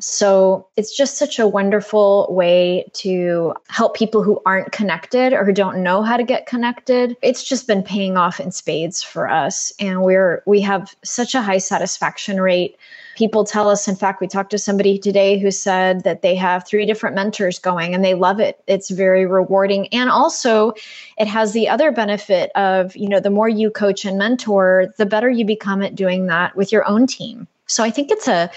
so 0.00 0.66
it's 0.76 0.94
just 0.94 1.18
such 1.18 1.38
a 1.38 1.46
wonderful 1.46 2.26
way 2.28 2.90
to 2.94 3.54
help 3.68 3.94
people 3.94 4.24
who 4.24 4.42
aren't 4.44 4.72
connected 4.72 5.32
or 5.32 5.44
who 5.44 5.52
don't 5.52 5.82
know 5.82 6.02
how 6.02 6.16
to 6.16 6.24
get 6.24 6.46
connected. 6.46 7.16
It's 7.22 7.44
just 7.44 7.68
been 7.68 7.82
paying 7.82 8.16
off 8.16 8.40
in 8.40 8.50
spades 8.50 9.02
for 9.02 9.30
us 9.30 9.72
and 9.78 10.02
we're 10.02 10.42
we 10.46 10.60
have 10.62 10.96
such 11.04 11.34
a 11.34 11.42
high 11.42 11.58
satisfaction 11.58 12.40
rate. 12.40 12.76
People 13.14 13.44
tell 13.44 13.68
us 13.68 13.86
in 13.86 13.96
fact 13.96 14.20
we 14.20 14.26
talked 14.26 14.50
to 14.50 14.58
somebody 14.58 14.98
today 14.98 15.38
who 15.38 15.50
said 15.50 16.04
that 16.04 16.22
they 16.22 16.34
have 16.34 16.66
three 16.66 16.86
different 16.86 17.14
mentors 17.14 17.58
going 17.58 17.94
and 17.94 18.04
they 18.04 18.14
love 18.14 18.40
it. 18.40 18.62
It's 18.66 18.90
very 18.90 19.26
rewarding 19.26 19.88
and 19.88 20.10
also 20.10 20.72
it 21.18 21.26
has 21.28 21.52
the 21.52 21.68
other 21.68 21.92
benefit 21.92 22.50
of, 22.54 22.96
you 22.96 23.08
know, 23.08 23.20
the 23.20 23.30
more 23.30 23.48
you 23.48 23.70
coach 23.70 24.04
and 24.04 24.18
mentor, 24.18 24.92
the 24.98 25.06
better 25.06 25.30
you 25.30 25.44
become 25.44 25.82
at 25.82 25.94
doing 25.94 26.26
that 26.26 26.56
with 26.56 26.72
your 26.72 26.86
own 26.88 27.06
team. 27.06 27.46
So 27.66 27.84
I 27.84 27.90
think 27.90 28.10
it's 28.10 28.28
a 28.28 28.50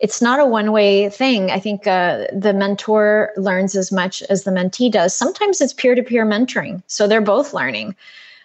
it's 0.00 0.20
not 0.20 0.40
a 0.40 0.46
one 0.46 0.72
way 0.72 1.08
thing. 1.08 1.50
I 1.50 1.58
think 1.58 1.86
uh, 1.86 2.26
the 2.32 2.52
mentor 2.52 3.32
learns 3.36 3.74
as 3.74 3.90
much 3.90 4.22
as 4.24 4.44
the 4.44 4.50
mentee 4.50 4.90
does. 4.90 5.14
Sometimes 5.14 5.60
it's 5.60 5.72
peer 5.72 5.94
to 5.94 6.02
peer 6.02 6.26
mentoring, 6.26 6.82
so 6.86 7.06
they're 7.06 7.20
both 7.20 7.54
learning. 7.54 7.94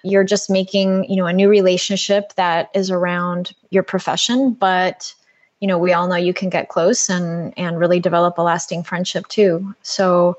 You're 0.04 0.24
just 0.24 0.50
making 0.50 1.10
you 1.10 1.18
know 1.18 1.26
a 1.26 1.34
new 1.34 1.50
relationship 1.50 2.34
that 2.36 2.70
is 2.74 2.90
around 2.90 3.54
your 3.70 3.84
profession, 3.84 4.54
but 4.54 5.14
you 5.62 5.68
know 5.68 5.78
we 5.78 5.94
all 5.94 6.08
know 6.08 6.18
you 6.18 6.34
can 6.34 6.50
get 6.50 6.68
close 6.68 7.10
and 7.10 7.54
and 7.58 7.80
really 7.80 8.00
develop 8.00 8.38
a 8.38 8.42
lasting 8.42 8.84
friendship 8.84 9.28
too. 9.28 9.74
So 9.84 10.38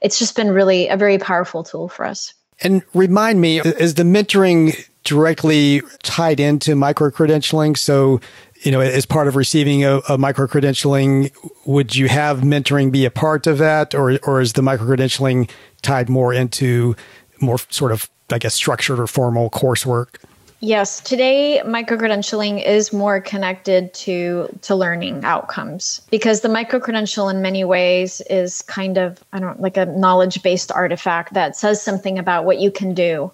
it's 0.00 0.18
just 0.18 0.36
been 0.36 0.50
really 0.50 0.86
a 0.88 0.96
very 0.96 1.18
powerful 1.18 1.64
tool 1.64 1.88
for 1.88 2.04
us. 2.04 2.34
And 2.60 2.82
remind 2.94 3.40
me, 3.40 3.60
is 3.60 3.94
the 3.94 4.02
mentoring 4.02 4.88
directly 5.04 5.82
tied 6.02 6.38
into 6.38 6.74
micro 6.76 7.10
credentialing? 7.10 7.76
So 7.76 8.20
you 8.62 8.72
know, 8.72 8.80
as 8.80 9.06
part 9.06 9.28
of 9.28 9.36
receiving 9.36 9.84
a, 9.84 9.98
a 10.08 10.18
micro 10.18 10.46
credentialing, 10.46 11.32
would 11.64 11.94
you 11.94 12.08
have 12.08 12.40
mentoring 12.40 12.90
be 12.90 13.04
a 13.04 13.10
part 13.10 13.46
of 13.46 13.58
that, 13.58 13.94
or 13.94 14.18
or 14.22 14.40
is 14.40 14.54
the 14.54 14.62
micro 14.62 14.86
credentialing 14.86 15.50
tied 15.82 16.08
more 16.08 16.32
into 16.32 16.96
more 17.40 17.58
sort 17.70 17.92
of, 17.92 18.10
I 18.30 18.38
guess, 18.38 18.54
structured 18.54 18.98
or 18.98 19.06
formal 19.06 19.48
coursework? 19.50 20.16
Yes, 20.60 20.98
today 20.98 21.62
micro 21.62 21.96
credentialing 21.96 22.64
is 22.64 22.92
more 22.92 23.20
connected 23.20 23.94
to 23.94 24.48
to 24.62 24.74
learning 24.74 25.24
outcomes 25.24 26.02
because 26.10 26.40
the 26.40 26.48
micro 26.48 26.80
credential 26.80 27.28
in 27.28 27.40
many 27.40 27.62
ways 27.62 28.20
is 28.28 28.62
kind 28.62 28.98
of 28.98 29.22
I 29.32 29.38
don't 29.38 29.60
like 29.60 29.76
a 29.76 29.86
knowledge 29.86 30.42
based 30.42 30.72
artifact 30.72 31.34
that 31.34 31.54
says 31.56 31.80
something 31.80 32.18
about 32.18 32.44
what 32.44 32.58
you 32.58 32.72
can 32.72 32.92
do. 32.92 33.30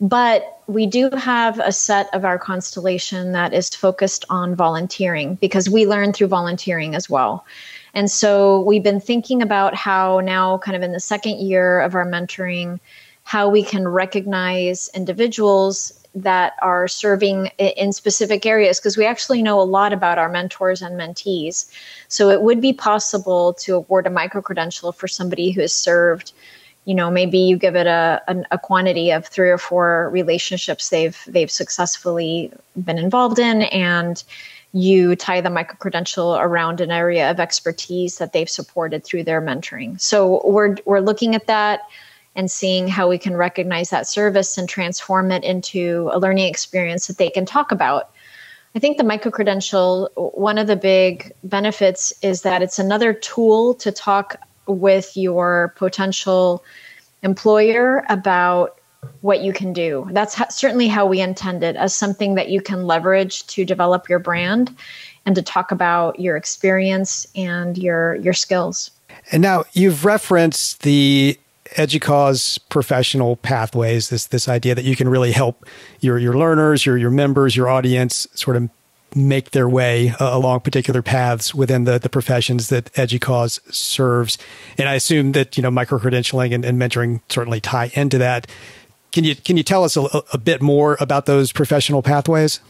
But 0.00 0.60
we 0.68 0.86
do 0.86 1.10
have 1.10 1.58
a 1.58 1.72
set 1.72 2.12
of 2.14 2.24
our 2.24 2.38
constellation 2.38 3.32
that 3.32 3.52
is 3.52 3.68
focused 3.70 4.24
on 4.30 4.54
volunteering 4.54 5.36
because 5.36 5.68
we 5.68 5.86
learn 5.86 6.12
through 6.12 6.28
volunteering 6.28 6.94
as 6.94 7.10
well. 7.10 7.44
And 7.94 8.10
so 8.10 8.60
we've 8.60 8.82
been 8.82 9.00
thinking 9.00 9.42
about 9.42 9.74
how 9.74 10.20
now, 10.20 10.58
kind 10.58 10.76
of 10.76 10.82
in 10.82 10.92
the 10.92 11.00
second 11.00 11.38
year 11.38 11.80
of 11.80 11.94
our 11.94 12.06
mentoring, 12.06 12.80
how 13.24 13.48
we 13.48 13.62
can 13.62 13.86
recognize 13.86 14.90
individuals 14.94 16.01
that 16.14 16.54
are 16.60 16.88
serving 16.88 17.46
in 17.58 17.92
specific 17.92 18.44
areas 18.44 18.78
because 18.78 18.96
we 18.96 19.06
actually 19.06 19.42
know 19.42 19.60
a 19.60 19.64
lot 19.64 19.92
about 19.92 20.18
our 20.18 20.28
mentors 20.28 20.82
and 20.82 20.98
mentees. 20.98 21.70
So 22.08 22.28
it 22.28 22.42
would 22.42 22.60
be 22.60 22.72
possible 22.72 23.54
to 23.54 23.76
award 23.76 24.06
a 24.06 24.10
micro 24.10 24.42
credential 24.42 24.92
for 24.92 25.08
somebody 25.08 25.52
who 25.52 25.62
has 25.62 25.72
served 25.72 26.32
you 26.84 26.94
know 26.94 27.10
maybe 27.10 27.38
you 27.38 27.56
give 27.56 27.76
it 27.76 27.86
a, 27.86 28.20
a, 28.28 28.36
a, 28.52 28.58
quantity 28.58 29.10
of 29.10 29.26
three 29.26 29.50
or 29.50 29.58
four 29.58 30.10
relationships 30.10 30.88
they've 30.88 31.16
they've 31.28 31.50
successfully 31.50 32.52
been 32.76 32.98
involved 32.98 33.38
in 33.38 33.62
and 33.62 34.24
you 34.72 35.14
tie 35.14 35.40
the 35.40 35.50
micro 35.50 35.76
credential 35.76 36.36
around 36.36 36.80
an 36.80 36.90
area 36.90 37.30
of 37.30 37.38
expertise 37.38 38.18
that 38.18 38.32
they've 38.32 38.50
supported 38.50 39.04
through 39.04 39.22
their 39.22 39.40
mentoring 39.40 40.00
so 40.00 40.42
we're 40.44 40.76
we're 40.84 41.00
looking 41.00 41.34
at 41.34 41.46
that 41.46 41.82
and 42.34 42.50
seeing 42.50 42.88
how 42.88 43.08
we 43.08 43.18
can 43.18 43.36
recognize 43.36 43.90
that 43.90 44.06
service 44.06 44.56
and 44.56 44.68
transform 44.68 45.30
it 45.30 45.44
into 45.44 46.10
a 46.12 46.18
learning 46.18 46.48
experience 46.48 47.06
that 47.06 47.18
they 47.18 47.30
can 47.30 47.44
talk 47.44 47.72
about 47.72 48.12
I 48.74 48.78
think 48.78 48.96
the 48.96 49.04
micro 49.04 49.30
credential, 49.30 50.10
one 50.14 50.56
of 50.56 50.66
the 50.66 50.76
big 50.76 51.32
benefits 51.44 52.12
is 52.22 52.42
that 52.42 52.62
it's 52.62 52.78
another 52.78 53.12
tool 53.12 53.74
to 53.74 53.92
talk 53.92 54.36
with 54.66 55.16
your 55.16 55.74
potential 55.76 56.64
employer 57.22 58.04
about 58.08 58.78
what 59.20 59.42
you 59.42 59.52
can 59.52 59.72
do. 59.72 60.08
That's 60.12 60.34
ha- 60.34 60.48
certainly 60.48 60.88
how 60.88 61.06
we 61.06 61.20
intend 61.20 61.62
it 61.62 61.76
as 61.76 61.94
something 61.94 62.34
that 62.36 62.48
you 62.48 62.62
can 62.62 62.86
leverage 62.86 63.46
to 63.48 63.64
develop 63.64 64.08
your 64.08 64.20
brand 64.20 64.74
and 65.26 65.34
to 65.34 65.42
talk 65.42 65.70
about 65.70 66.18
your 66.18 66.36
experience 66.36 67.26
and 67.34 67.76
your 67.76 68.14
your 68.16 68.32
skills. 68.32 68.90
And 69.30 69.42
now 69.42 69.64
you've 69.72 70.04
referenced 70.04 70.82
the 70.82 71.38
EDUCAUSE 71.76 72.58
professional 72.68 73.36
pathways, 73.36 74.08
this 74.08 74.26
this 74.26 74.48
idea 74.48 74.74
that 74.74 74.84
you 74.84 74.96
can 74.96 75.08
really 75.08 75.32
help 75.32 75.66
your 76.00 76.18
your 76.18 76.36
learners, 76.36 76.86
your 76.86 76.96
your 76.96 77.10
members, 77.10 77.56
your 77.56 77.68
audience 77.68 78.26
sort 78.34 78.56
of 78.56 78.68
make 79.14 79.50
their 79.50 79.68
way 79.68 80.08
uh, 80.18 80.36
along 80.36 80.60
particular 80.60 81.02
paths 81.02 81.54
within 81.54 81.84
the, 81.84 81.98
the 81.98 82.08
professions 82.08 82.68
that 82.68 82.90
EDUCAUSE 82.94 83.60
serves. 83.70 84.38
And 84.78 84.88
I 84.88 84.94
assume 84.94 85.32
that, 85.32 85.56
you 85.56 85.62
know, 85.62 85.70
micro-credentialing 85.70 86.54
and, 86.54 86.64
and 86.64 86.80
mentoring 86.80 87.20
certainly 87.28 87.60
tie 87.60 87.90
into 87.92 88.16
that. 88.16 88.46
Can 89.12 89.24
you, 89.24 89.36
can 89.36 89.58
you 89.58 89.62
tell 89.62 89.84
us 89.84 89.98
a, 89.98 90.22
a 90.32 90.38
bit 90.38 90.62
more 90.62 90.96
about 90.98 91.26
those 91.26 91.52
professional 91.52 92.00
pathways? 92.00 92.60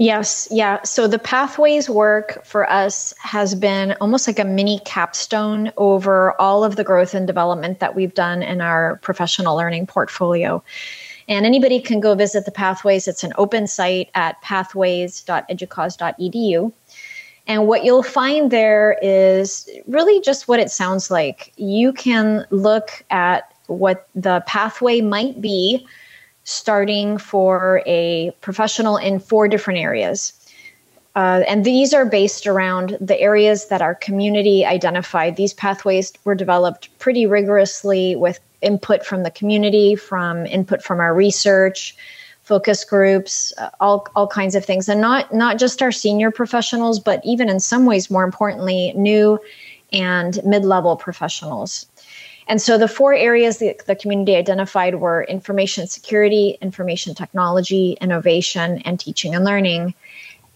Yes, 0.00 0.48
yeah. 0.50 0.82
So 0.82 1.06
the 1.06 1.18
pathways 1.18 1.90
work 1.90 2.42
for 2.42 2.66
us 2.70 3.12
has 3.18 3.54
been 3.54 3.94
almost 4.00 4.26
like 4.26 4.38
a 4.38 4.46
mini 4.46 4.80
capstone 4.86 5.70
over 5.76 6.32
all 6.40 6.64
of 6.64 6.76
the 6.76 6.84
growth 6.84 7.12
and 7.12 7.26
development 7.26 7.80
that 7.80 7.94
we've 7.94 8.14
done 8.14 8.42
in 8.42 8.62
our 8.62 8.96
professional 9.02 9.56
learning 9.56 9.86
portfolio. 9.86 10.64
And 11.28 11.44
anybody 11.44 11.80
can 11.80 12.00
go 12.00 12.14
visit 12.14 12.46
the 12.46 12.50
pathways. 12.50 13.06
It's 13.08 13.22
an 13.22 13.34
open 13.36 13.66
site 13.66 14.08
at 14.14 14.40
pathways.educause.edu. 14.40 16.72
And 17.46 17.66
what 17.66 17.84
you'll 17.84 18.02
find 18.02 18.50
there 18.50 18.96
is 19.02 19.68
really 19.86 20.22
just 20.22 20.48
what 20.48 20.60
it 20.60 20.70
sounds 20.70 21.10
like. 21.10 21.52
You 21.58 21.92
can 21.92 22.46
look 22.48 23.04
at 23.10 23.52
what 23.66 24.08
the 24.14 24.42
pathway 24.46 25.02
might 25.02 25.42
be 25.42 25.86
starting 26.50 27.16
for 27.16 27.82
a 27.86 28.32
professional 28.40 28.96
in 28.96 29.20
four 29.20 29.48
different 29.48 29.78
areas. 29.78 30.32
Uh, 31.16 31.42
and 31.48 31.64
these 31.64 31.92
are 31.92 32.04
based 32.04 32.46
around 32.46 32.96
the 33.00 33.18
areas 33.20 33.68
that 33.68 33.82
our 33.82 33.94
community 33.94 34.64
identified. 34.64 35.36
These 35.36 35.54
pathways 35.54 36.12
were 36.24 36.34
developed 36.34 36.88
pretty 36.98 37.26
rigorously 37.26 38.16
with 38.16 38.38
input 38.62 39.04
from 39.04 39.22
the 39.22 39.30
community, 39.30 39.96
from 39.96 40.46
input 40.46 40.82
from 40.82 41.00
our 41.00 41.14
research, 41.14 41.96
focus 42.42 42.84
groups, 42.84 43.52
uh, 43.58 43.70
all, 43.80 44.06
all 44.14 44.26
kinds 44.26 44.54
of 44.54 44.64
things. 44.64 44.88
And 44.88 45.00
not, 45.00 45.32
not 45.32 45.58
just 45.58 45.82
our 45.82 45.92
senior 45.92 46.30
professionals, 46.30 47.00
but 47.00 47.20
even 47.24 47.48
in 47.48 47.60
some 47.60 47.86
ways, 47.86 48.10
more 48.10 48.24
importantly, 48.24 48.92
new 48.96 49.38
and 49.92 50.40
mid 50.44 50.64
level 50.64 50.96
professionals. 50.96 51.86
And 52.50 52.60
so 52.60 52.78
the 52.78 52.88
four 52.88 53.14
areas 53.14 53.58
that 53.58 53.86
the 53.86 53.94
community 53.94 54.34
identified 54.34 54.96
were 54.96 55.22
information 55.22 55.86
security, 55.86 56.58
information 56.60 57.14
technology, 57.14 57.96
innovation, 58.00 58.78
and 58.84 58.98
teaching 58.98 59.36
and 59.36 59.44
learning. 59.44 59.94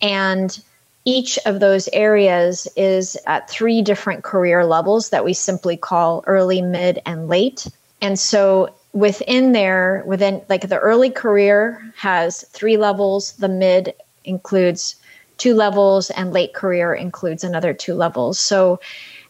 And 0.03 0.61
each 1.05 1.39
of 1.47 1.61
those 1.61 1.89
areas 1.93 2.67
is 2.77 3.17
at 3.29 3.49
three 3.49 3.81
different 3.81 4.25
career 4.25 4.67
levels 4.67 5.11
that 5.11 5.25
we 5.25 5.35
simply 5.35 5.77
call 5.77 6.25
early, 6.27 6.63
mid, 6.63 7.01
and 7.07 7.29
late. 7.29 7.69
And 8.03 8.19
so 8.19 8.75
within 8.93 9.53
there, 9.53 10.03
within 10.05 10.43
like 10.49 10.69
the 10.69 10.81
early 10.81 11.11
career 11.11 11.93
has 11.97 12.43
three 12.49 12.77
levels, 12.77 13.35
the 13.35 13.49
mid 13.49 13.95
includes 14.25 14.97
two 15.39 15.55
levels, 15.55 16.11
and 16.11 16.33
late 16.33 16.55
career 16.55 16.93
includes 16.93 17.45
another 17.45 17.73
two 17.73 17.95
levels. 17.95 18.41
So 18.41 18.81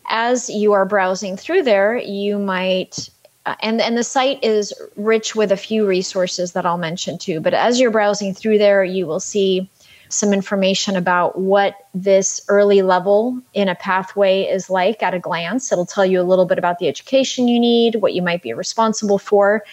as 0.09 0.49
you 0.51 0.73
are 0.73 0.85
browsing 0.85 1.37
through 1.37 1.63
there, 1.63 1.97
you 1.97 2.39
might 2.39 3.09
uh, 3.47 3.55
and 3.61 3.81
and 3.81 3.97
the 3.97 4.05
site 4.05 4.43
is 4.43 4.73
rich 4.97 5.35
with 5.35 5.53
a 5.53 5.57
few 5.57 5.87
resources 5.87 6.53
that 6.53 6.65
I'll 6.65 6.79
mention 6.79 7.19
too. 7.19 7.41
But 7.41 7.55
as 7.55 7.79
you're 7.79 7.91
browsing 7.91 8.35
through 8.35 8.59
there, 8.59 8.83
you 8.85 9.07
will 9.07 9.21
see 9.21 9.69
some 10.09 10.33
information 10.33 10.97
about 10.97 11.39
what 11.39 11.75
this 11.95 12.41
early 12.49 12.83
level 12.83 13.41
in 13.53 13.69
a 13.69 13.75
pathway 13.75 14.43
is 14.43 14.71
like 14.71 15.03
at 15.03 15.15
a 15.15 15.19
glance. 15.19 15.73
It'll 15.73 15.87
tell 15.87 16.07
you 16.07 16.21
a 16.21 16.23
little 16.23 16.47
bit 16.47 16.59
about 16.59 16.79
the 16.79 16.89
education 16.89 17.49
you 17.49 17.59
need, 17.59 17.97
what 17.97 18.15
you 18.15 18.23
might 18.23 18.43
be 18.43 18.53
responsible 18.53 19.19
for. 19.19 19.65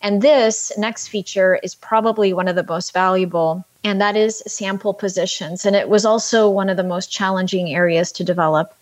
And 0.00 0.22
this 0.22 0.72
next 0.78 1.08
feature 1.08 1.58
is 1.62 1.74
probably 1.74 2.32
one 2.32 2.48
of 2.48 2.56
the 2.56 2.64
most 2.64 2.94
valuable, 2.94 3.66
and 3.84 4.00
that 4.00 4.16
is 4.16 4.42
sample 4.46 4.94
positions. 4.94 5.66
And 5.66 5.76
it 5.76 5.90
was 5.90 6.06
also 6.06 6.48
one 6.48 6.70
of 6.70 6.76
the 6.76 6.84
most 6.84 7.10
challenging 7.10 7.74
areas 7.74 8.12
to 8.12 8.24
develop. 8.24 8.74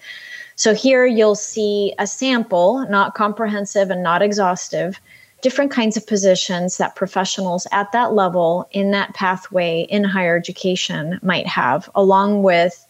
So 0.59 0.75
here 0.75 1.07
you'll 1.07 1.37
see 1.37 1.95
a 2.01 2.07
sample, 2.07 2.85
not 2.91 3.15
comprehensive 3.15 3.91
and 3.91 4.03
not 4.03 4.23
exhaustive, 4.23 5.01
different 5.41 5.71
kinds 5.71 5.97
of 5.97 6.05
positions 6.05 6.79
that 6.79 6.97
professionals 6.97 7.69
at 7.71 7.93
that 7.93 8.13
level 8.13 8.69
in 8.73 8.91
that 8.91 9.15
pathway 9.15 9.87
in 9.89 10.03
higher 10.03 10.37
education 10.37 11.21
might 11.23 11.47
have, 11.47 11.89
along 11.95 12.43
with 12.43 12.85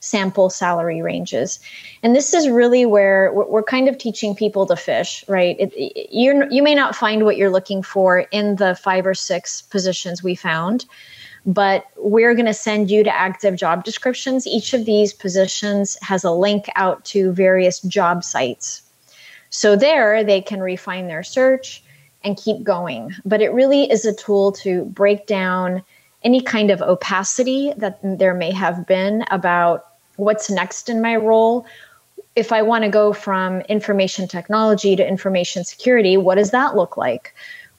sample 0.00 0.50
salary 0.50 1.00
ranges. 1.00 1.60
And 2.02 2.14
this 2.14 2.34
is 2.34 2.46
really 2.46 2.84
where 2.84 3.32
we're 3.32 3.62
kind 3.62 3.88
of 3.88 3.96
teaching 3.96 4.34
people 4.34 4.66
to 4.66 4.76
fish, 4.76 5.24
right? 5.26 5.56
It, 5.58 5.72
you 6.12 6.46
you 6.50 6.62
may 6.62 6.74
not 6.74 6.94
find 6.94 7.24
what 7.24 7.38
you're 7.38 7.48
looking 7.48 7.82
for 7.82 8.18
in 8.32 8.56
the 8.56 8.74
five 8.74 9.06
or 9.06 9.14
six 9.14 9.62
positions 9.62 10.22
we 10.22 10.34
found, 10.34 10.84
but 11.46 11.86
we're 11.96 12.34
going 12.34 12.46
to 12.46 12.54
send 12.54 12.90
you 12.90 13.04
to 13.04 13.14
active 13.14 13.56
job 13.56 13.84
descriptions. 13.84 14.46
Each 14.46 14.72
of 14.72 14.84
these 14.84 15.12
positions 15.12 15.98
has 16.02 16.24
a 16.24 16.30
link 16.30 16.66
out 16.76 17.04
to 17.06 17.32
various 17.32 17.80
job 17.80 18.24
sites. 18.24 18.82
So 19.50 19.76
there 19.76 20.24
they 20.24 20.40
can 20.40 20.60
refine 20.60 21.06
their 21.06 21.22
search 21.22 21.82
and 22.24 22.36
keep 22.36 22.62
going. 22.62 23.14
But 23.24 23.42
it 23.42 23.52
really 23.52 23.90
is 23.90 24.04
a 24.04 24.14
tool 24.14 24.52
to 24.52 24.84
break 24.86 25.26
down 25.26 25.82
any 26.22 26.40
kind 26.40 26.70
of 26.70 26.80
opacity 26.80 27.72
that 27.76 27.98
there 28.02 28.34
may 28.34 28.50
have 28.50 28.86
been 28.86 29.24
about 29.30 29.86
what's 30.16 30.50
next 30.50 30.88
in 30.88 31.02
my 31.02 31.16
role. 31.16 31.66
If 32.34 32.50
I 32.50 32.62
want 32.62 32.84
to 32.84 32.90
go 32.90 33.12
from 33.12 33.60
information 33.62 34.26
technology 34.26 34.96
to 34.96 35.06
information 35.06 35.64
security, 35.64 36.16
what 36.16 36.36
does 36.36 36.50
that 36.50 36.74
look 36.74 36.96
like? 36.96 37.34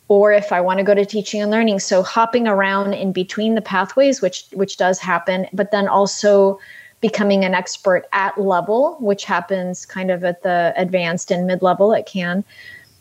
Or 0.07 0.31
if 0.31 0.51
I 0.51 0.61
want 0.61 0.77
to 0.79 0.83
go 0.83 0.93
to 0.93 1.05
teaching 1.05 1.41
and 1.41 1.51
learning. 1.51 1.79
So 1.79 2.03
hopping 2.03 2.47
around 2.47 2.93
in 2.93 3.11
between 3.11 3.55
the 3.55 3.61
pathways, 3.61 4.21
which 4.21 4.45
which 4.53 4.77
does 4.77 4.99
happen, 4.99 5.47
but 5.53 5.71
then 5.71 5.87
also 5.87 6.59
becoming 7.01 7.43
an 7.43 7.53
expert 7.53 8.05
at 8.13 8.39
level, 8.39 8.97
which 8.99 9.25
happens 9.25 9.85
kind 9.85 10.09
of 10.11 10.23
at 10.23 10.43
the 10.43 10.73
advanced 10.75 11.31
and 11.31 11.45
mid 11.47 11.61
level, 11.61 11.93
it 11.93 12.05
can. 12.05 12.43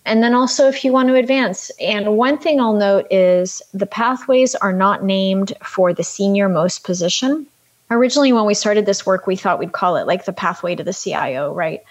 And 0.07 0.23
then 0.23 0.35
also 0.35 0.69
if 0.69 0.85
you 0.85 0.93
want 0.93 1.09
to 1.09 1.15
advance. 1.15 1.71
And 1.81 2.17
one 2.17 2.37
thing 2.37 2.61
I'll 2.61 2.75
note 2.75 3.07
is 3.11 3.63
the 3.73 3.87
pathways 3.87 4.55
are 4.57 4.73
not 4.73 5.03
named 5.03 5.55
for 5.63 5.95
the 5.95 6.05
senior 6.05 6.49
most 6.49 6.85
position. 6.85 7.47
Originally, 7.91 8.33
when 8.33 8.45
we 8.45 8.55
started 8.55 8.87
this 8.87 9.07
work, 9.07 9.27
we 9.27 9.37
thought 9.37 9.59
we'd 9.59 9.73
call 9.73 9.97
it 9.97 10.07
like 10.07 10.25
the 10.25 10.33
pathway 10.33 10.75
to 10.75 10.85
the 10.85 10.93
CIO, 10.93 11.53
right? 11.53 11.83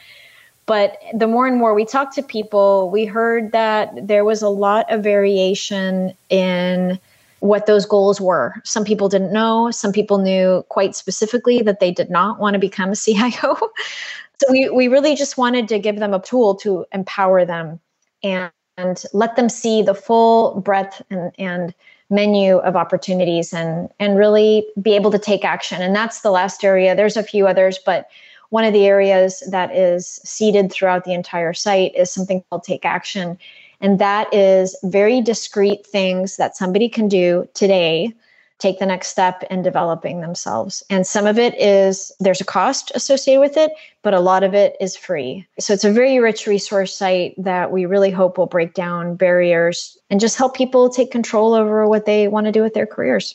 But 0.66 0.98
the 1.14 1.28
more 1.28 1.48
and 1.48 1.58
more 1.58 1.74
we 1.74 1.86
talked 1.86 2.16
to 2.16 2.24
people, 2.24 2.90
we 2.90 3.06
heard 3.06 3.52
that 3.52 4.08
there 4.08 4.24
was 4.24 4.42
a 4.42 4.50
lot 4.50 4.92
of 4.92 5.04
variation 5.04 6.14
in 6.30 7.00
what 7.40 7.66
those 7.66 7.86
goals 7.86 8.22
were. 8.22 8.54
Some 8.64 8.86
people 8.86 9.10
didn't 9.10 9.34
know, 9.34 9.70
some 9.72 9.92
people 9.92 10.18
knew 10.18 10.64
quite 10.70 10.96
specifically 10.96 11.62
that 11.62 11.82
they 11.82 11.92
did 11.92 12.10
not 12.10 12.40
want 12.40 12.54
to 12.54 12.60
become 12.60 12.92
a 12.92 12.96
CIO. 12.96 13.32
so 13.36 14.52
we, 14.52 14.70
we 14.70 14.88
really 14.88 15.16
just 15.16 15.38
wanted 15.38 15.68
to 15.68 15.80
give 15.80 16.00
them 16.00 16.14
a 16.14 16.22
tool 16.22 16.56
to 16.56 16.86
empower 16.94 17.44
them 17.44 17.82
and, 18.24 18.50
and 18.78 19.04
let 19.12 19.36
them 19.36 19.50
see 19.50 19.82
the 19.82 19.94
full 19.94 20.62
breadth 20.62 21.02
and, 21.10 21.34
and 21.38 21.74
menu 22.10 22.58
of 22.58 22.76
opportunities 22.76 23.54
and 23.54 23.90
and 24.00 24.18
really 24.18 24.66
be 24.82 24.94
able 24.94 25.12
to 25.12 25.20
take 25.20 25.44
action. 25.44 25.82
And 25.82 25.96
that's 25.96 26.22
the 26.22 26.32
last 26.32 26.64
area. 26.64 26.96
There's 26.96 27.18
a 27.18 27.24
few 27.24 27.48
others, 27.48 27.80
but 27.84 28.08
one 28.54 28.66
of 28.66 28.72
the 28.72 28.86
areas 28.86 29.42
that 29.50 29.76
is 29.76 30.20
seeded 30.24 30.72
throughout 30.72 31.06
the 31.06 31.14
entire 31.14 31.54
site 31.54 31.92
is 31.96 32.12
something 32.12 32.44
called 32.48 32.64
Take 32.64 32.86
Action. 32.86 33.36
And 33.82 33.98
that 33.98 34.32
is 34.32 34.78
very 34.84 35.22
discrete 35.22 35.88
things 35.88 36.38
that 36.38 36.56
somebody 36.56 36.88
can 36.88 37.08
do 37.08 37.50
today, 37.56 38.14
take 38.60 38.78
the 38.78 38.86
next 38.86 39.08
step 39.08 39.42
in 39.50 39.64
developing 39.64 40.22
themselves. 40.22 40.84
And 40.92 41.08
some 41.08 41.26
of 41.26 41.40
it 41.40 41.60
is 41.60 42.12
there's 42.20 42.42
a 42.42 42.46
cost 42.46 42.92
associated 42.94 43.40
with 43.40 43.58
it, 43.58 43.72
but 44.04 44.14
a 44.14 44.20
lot 44.20 44.44
of 44.44 44.54
it 44.54 44.76
is 44.80 44.96
free. 44.96 45.48
So 45.60 45.74
it's 45.74 45.84
a 45.84 45.92
very 45.92 46.20
rich 46.20 46.46
resource 46.46 46.96
site 46.96 47.34
that 47.40 47.72
we 47.72 47.88
really 47.88 48.12
hope 48.12 48.38
will 48.38 48.46
break 48.46 48.76
down 48.76 49.16
barriers 49.16 49.98
and 50.12 50.20
just 50.20 50.38
help 50.38 50.56
people 50.56 50.92
take 50.92 51.10
control 51.10 51.56
over 51.56 51.88
what 51.88 52.06
they 52.06 52.28
want 52.28 52.46
to 52.46 52.52
do 52.52 52.62
with 52.62 52.76
their 52.76 52.86
careers. 52.86 53.34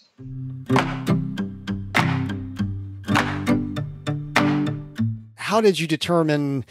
How 5.48 5.62
did 5.62 5.80
you 5.80 5.87
determine 5.87 6.62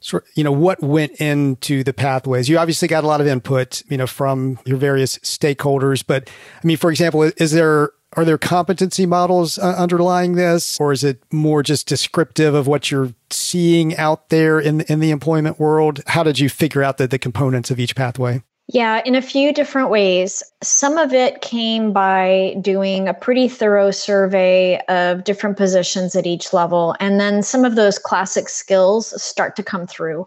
sort 0.00 0.24
you 0.34 0.42
know 0.42 0.52
what 0.52 0.82
went 0.82 1.12
into 1.20 1.84
the 1.84 1.92
pathways? 1.92 2.48
You 2.48 2.58
obviously 2.58 2.88
got 2.88 3.04
a 3.04 3.06
lot 3.06 3.20
of 3.20 3.28
input 3.28 3.82
you 3.88 3.96
know 3.96 4.08
from 4.08 4.58
your 4.64 4.76
various 4.76 5.18
stakeholders 5.18 6.04
but 6.04 6.28
i 6.62 6.66
mean 6.66 6.76
for 6.76 6.90
example 6.90 7.22
is 7.22 7.52
there 7.52 7.90
are 8.16 8.24
there 8.24 8.38
competency 8.38 9.06
models 9.06 9.58
uh, 9.58 9.74
underlying 9.76 10.34
this 10.34 10.80
or 10.80 10.92
is 10.92 11.04
it 11.04 11.22
more 11.32 11.62
just 11.62 11.86
descriptive 11.86 12.54
of 12.54 12.66
what 12.66 12.90
you're 12.90 13.14
seeing 13.30 13.96
out 13.96 14.28
there 14.30 14.58
in 14.58 14.80
in 14.82 15.00
the 15.00 15.10
employment 15.10 15.60
world? 15.60 16.00
How 16.08 16.22
did 16.22 16.38
you 16.38 16.48
figure 16.48 16.82
out 16.82 16.98
the, 16.98 17.06
the 17.06 17.18
components 17.18 17.70
of 17.70 17.78
each 17.78 17.94
pathway 17.94 18.42
yeah, 18.68 19.02
in 19.04 19.14
a 19.14 19.22
few 19.22 19.52
different 19.52 19.90
ways. 19.90 20.42
Some 20.62 20.96
of 20.96 21.12
it 21.12 21.42
came 21.42 21.92
by 21.92 22.56
doing 22.60 23.08
a 23.08 23.14
pretty 23.14 23.46
thorough 23.48 23.90
survey 23.90 24.80
of 24.88 25.24
different 25.24 25.56
positions 25.56 26.16
at 26.16 26.26
each 26.26 26.52
level. 26.52 26.96
And 26.98 27.20
then 27.20 27.42
some 27.42 27.64
of 27.64 27.76
those 27.76 27.98
classic 27.98 28.48
skills 28.48 29.22
start 29.22 29.54
to 29.56 29.62
come 29.62 29.86
through. 29.86 30.26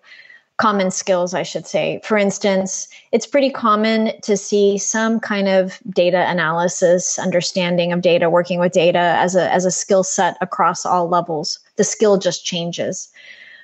common 0.58 0.89
skills, 0.89 1.34
I 1.34 1.43
should 1.43 1.67
say. 1.67 2.02
For 2.04 2.17
instance, 2.17 2.88
it's 3.12 3.28
pretty 3.28 3.52
common 3.52 4.19
to 4.21 4.36
see 4.36 4.78
some 4.78 5.19
kind 5.19 5.47
of 5.47 5.80
data 5.91 6.28
analysis, 6.30 7.19
understanding 7.19 7.93
of 7.93 8.02
data, 8.02 8.30
working 8.30 8.60
with 8.60 8.71
data 8.71 9.15
as 9.19 9.36
a, 9.36 9.52
as 9.54 9.65
a 9.65 9.71
skill 9.71 10.04
set 10.04 10.36
across 10.41 10.86
all 10.86 11.08
levels. 11.08 11.60
The 11.76 11.84
skill 11.84 12.17
just 12.17 12.43
changes. 12.43 13.10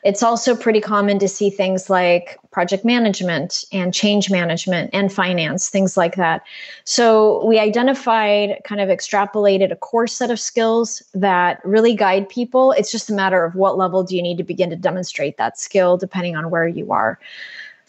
It's 0.04 0.22
also 0.22 0.56
pretty 0.56 0.82
common 0.82 1.18
to 1.20 1.28
see 1.28 1.50
things 1.50 1.90
like 1.90 2.38
project 2.52 2.84
management 2.84 3.64
and 3.72 3.94
change 3.94 4.30
management 4.30 4.90
and 4.94 5.12
finance, 5.12 5.70
things 5.70 5.96
like 5.96 6.16
that. 6.18 6.44
So 6.84 7.46
we 7.46 7.58
identified, 7.58 8.62
kind 8.66 8.82
of 8.82 8.90
extrapolated 8.90 9.72
a 9.72 9.76
core 9.76 10.08
set 10.08 10.30
of 10.30 10.40
skills 10.40 11.02
that 11.14 11.64
really 11.64 11.96
guide 11.96 12.28
people. 12.28 12.74
It's 12.74 12.92
just 12.92 13.10
a 13.10 13.14
matter 13.14 13.46
of 13.46 13.56
what 13.56 13.78
level 13.78 14.04
do 14.04 14.16
you 14.16 14.22
need 14.22 14.38
to 14.38 14.44
begin 14.44 14.70
to 14.72 14.76
demonstrate 14.76 15.38
that 15.38 15.58
skill 15.58 15.96
depending 15.96 16.36
on 16.36 16.50
where 16.50 16.68
you 16.68 16.92
are. 16.92 17.18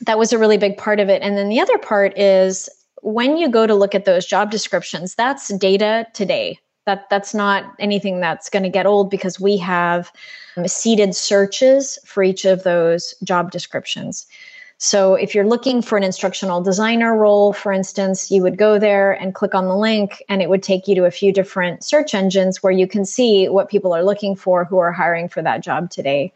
That 0.07 0.19
was 0.19 0.33
a 0.33 0.39
really 0.39 0.59
big 0.59 0.77
part 0.77 1.01
of 1.01 1.09
it. 1.09 1.21
And 1.23 1.37
then 1.37 1.49
the 1.49 1.61
other 1.61 1.79
part 1.79 2.17
is 2.17 2.69
when 3.03 3.37
you 3.37 3.49
go 3.49 3.67
to 3.67 3.75
look 3.75 3.95
at 3.95 4.05
those 4.05 4.25
job 4.25 4.51
descriptions, 4.51 5.15
that's 5.15 5.49
data 5.59 6.07
today. 6.15 6.59
That 6.87 7.09
that's 7.09 7.35
not 7.35 7.75
anything 7.79 8.21
that's 8.21 8.51
going 8.51 8.63
to 8.63 8.69
get 8.69 8.87
old 8.87 9.11
because 9.11 9.41
we 9.41 9.57
have 9.59 10.13
seeded 10.67 11.15
searches 11.15 11.99
for 12.05 12.23
each 12.23 12.45
of 12.45 12.63
those 12.63 13.15
job 13.25 13.51
descriptions. 13.51 14.27
So 14.79 15.15
if 15.15 15.35
you're 15.35 15.47
looking 15.47 15.83
for 15.83 15.97
an 15.97 16.05
instructional 16.05 16.61
designer 16.61 17.17
role, 17.17 17.53
for 17.53 17.73
instance, 17.73 18.31
you 18.31 18.43
would 18.43 18.59
go 18.59 18.79
there 18.79 19.13
and 19.13 19.35
click 19.35 19.55
on 19.55 19.67
the 19.67 19.77
link 19.77 20.23
and 20.29 20.43
it 20.43 20.51
would 20.51 20.63
take 20.63 20.87
you 20.89 20.95
to 20.97 21.05
a 21.05 21.11
few 21.11 21.33
different 21.33 21.85
search 21.85 22.13
engines 22.13 22.63
where 22.63 22.73
you 22.73 22.87
can 22.87 23.05
see 23.05 23.49
what 23.49 23.71
people 23.71 23.95
are 23.95 24.05
looking 24.05 24.37
for 24.37 24.65
who 24.65 24.79
are 24.79 24.93
hiring 24.93 25.29
for 25.29 25.43
that 25.43 25.63
job 25.63 25.91
today. 25.91 26.33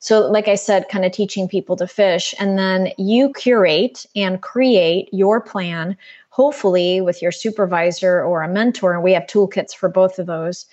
So, 0.00 0.26
like 0.30 0.48
I 0.48 0.54
said, 0.54 0.88
kind 0.88 1.04
of 1.04 1.12
teaching 1.12 1.48
people 1.48 1.76
to 1.76 1.86
fish. 1.86 2.34
And 2.38 2.58
then 2.58 2.92
you 2.98 3.32
curate 3.32 4.06
and 4.14 4.42
create 4.42 5.08
your 5.12 5.40
plan, 5.40 5.96
hopefully 6.34 7.00
with 7.00 7.22
your 7.22 7.30
supervisor 7.30 8.20
or 8.20 8.42
a 8.42 8.48
mentor. 8.48 8.92
And 8.92 9.04
we 9.04 9.12
have 9.12 9.22
toolkits 9.28 9.72
for 9.72 9.88
both 9.88 10.18
of 10.18 10.26
those 10.26 10.66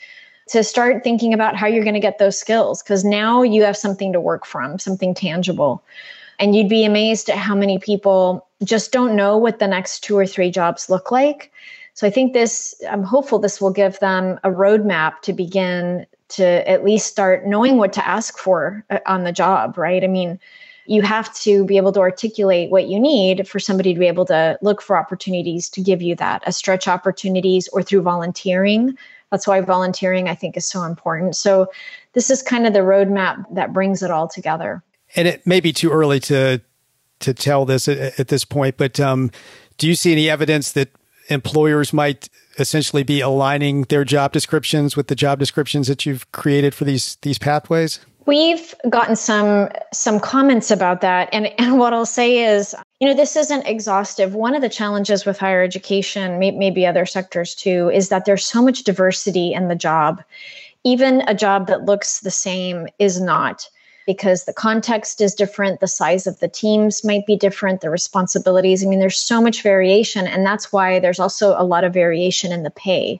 to 0.50 0.63
start 0.63 1.04
thinking 1.04 1.36
about 1.36 1.56
how 1.56 1.67
you're 1.67 1.84
going 1.84 1.93
to 1.93 2.00
get 2.00 2.17
those 2.17 2.39
skills 2.39 2.82
because 2.82 3.06
now 3.06 3.43
you 3.43 3.62
have 3.62 3.78
something 3.78 4.12
to 4.12 4.19
work 4.19 4.43
from, 4.43 4.80
something 4.80 5.13
tangible. 5.13 5.84
And 6.39 6.56
you'd 6.56 6.67
be 6.67 6.84
amazed 6.84 7.30
at 7.30 7.38
how 7.38 7.54
many 7.54 7.78
people 7.78 8.47
just 8.63 8.91
don't 8.91 9.15
know 9.15 9.38
what 9.38 9.60
the 9.60 9.67
next 9.67 10.00
two 10.00 10.17
or 10.17 10.26
three 10.26 10.50
jobs 10.50 10.89
look 10.89 11.12
like. 11.12 11.52
So 11.93 12.08
I 12.08 12.10
think 12.10 12.34
this, 12.34 12.74
I'm 12.89 13.04
hopeful 13.04 13.38
this 13.38 13.62
will 13.62 13.71
give 13.71 14.00
them 14.00 14.39
a 14.43 14.50
roadmap 14.50 15.21
to 15.21 15.32
begin 15.32 16.08
to 16.30 16.67
at 16.67 16.84
least 16.84 17.06
start 17.06 17.45
knowing 17.45 17.78
what 17.78 17.93
to 17.93 18.08
ask 18.08 18.39
for 18.39 18.84
uh, 18.89 18.97
on 19.06 19.26
the 19.26 19.32
job, 19.32 19.78
right? 19.78 20.04
I 20.04 20.08
mean, 20.08 20.39
you 20.91 21.01
have 21.01 21.34
to 21.36 21.65
be 21.65 21.77
able 21.77 21.91
to 21.93 21.99
articulate 21.99 22.69
what 22.69 22.88
you 22.88 22.99
need 22.99 23.47
for 23.47 23.60
somebody 23.60 23.93
to 23.93 23.99
be 23.99 24.08
able 24.08 24.25
to 24.25 24.58
look 24.62 24.82
for 24.82 24.97
opportunities 24.97 25.69
to 25.69 25.82
give 25.82 26.01
you 26.01 26.15
that, 26.15 26.43
a 26.45 26.51
stretch 26.51 26.88
opportunities 26.88 27.67
or 27.69 27.82
through 27.82 28.01
volunteering 28.01 28.97
that's 29.32 29.47
why 29.47 29.62
volunteering, 29.62 30.27
I 30.27 30.36
think, 30.36 30.58
is 30.58 30.65
so 30.65 30.84
important. 30.84 31.36
So 31.36 31.71
this 32.13 32.30
is 32.30 32.43
kind 32.43 32.67
of 32.67 32.73
the 32.73 32.80
roadmap 32.80 33.45
that 33.56 33.73
brings 33.73 34.04
it 34.04 34.12
all 34.12 34.27
together. 34.27 34.84
And 35.15 35.27
it 35.27 35.47
may 35.47 35.60
be 35.60 35.73
too 35.73 35.89
early 35.89 36.19
to 36.21 36.62
to 37.21 37.34
tell 37.34 37.65
this 37.65 37.88
at, 37.88 38.19
at 38.19 38.27
this 38.30 38.43
point, 38.43 38.77
but 38.77 38.99
um, 38.99 39.30
do 39.77 39.88
you 39.88 39.93
see 39.93 40.12
any 40.12 40.27
evidence 40.27 40.71
that 40.71 40.89
employers 41.30 41.93
might 41.93 42.30
essentially 42.58 43.04
be 43.04 43.21
aligning 43.21 43.84
their 43.84 44.04
job 44.04 44.32
descriptions 44.32 44.97
with 44.97 45.08
the 45.08 45.13
job 45.13 45.38
descriptions 45.38 45.88
that 45.88 46.04
you've 46.04 46.30
created 46.32 46.73
for 46.73 46.84
these 46.84 47.17
these 47.21 47.38
pathways? 47.38 47.99
We've 48.32 48.74
gotten 48.88 49.17
some 49.17 49.67
some 49.91 50.17
comments 50.22 50.72
about 50.72 51.02
that, 51.02 51.28
and 51.34 51.48
and 51.60 51.78
what 51.78 51.91
I'll 51.91 52.06
say 52.06 52.46
is, 52.46 52.74
you 53.02 53.10
know, 53.10 53.13
this 53.13 53.36
isn't 53.36 53.67
exhaustive. 53.67 54.34
One 54.34 54.56
of 54.56 54.62
the 54.62 54.70
challenges 54.70 55.26
with 55.26 55.38
higher 55.38 55.62
education, 55.62 56.39
maybe 56.39 56.86
other 56.86 57.06
sectors 57.06 57.54
too, 57.54 57.91
is 57.94 58.08
that 58.08 58.24
there's 58.24 58.46
so 58.46 58.62
much 58.62 58.86
diversity 58.86 59.52
in 59.52 59.67
the 59.67 59.76
job. 59.76 60.24
Even 60.86 61.24
a 61.28 61.36
job 61.36 61.67
that 61.67 61.84
looks 61.84 62.22
the 62.22 62.32
same 62.32 62.88
is 63.00 63.20
not 63.20 63.67
because 64.08 64.46
the 64.46 64.54
context 64.54 65.20
is 65.20 65.36
different, 65.36 65.82
the 65.82 65.88
size 65.88 66.26
of 66.26 66.39
the 66.39 66.48
teams 66.48 67.04
might 67.04 67.26
be 67.26 67.36
different, 67.36 67.82
the 67.82 67.89
responsibilities. 67.89 68.82
I 68.82 68.88
mean, 68.88 69.00
there's 69.00 69.17
so 69.17 69.41
much 69.41 69.62
variation, 69.62 70.26
and 70.26 70.46
that's 70.46 70.72
why 70.72 71.00
there's 71.00 71.20
also 71.20 71.54
a 71.58 71.65
lot 71.65 71.84
of 71.84 71.94
variation 71.94 72.54
in 72.54 72.63
the 72.63 72.72
pay. 72.72 73.20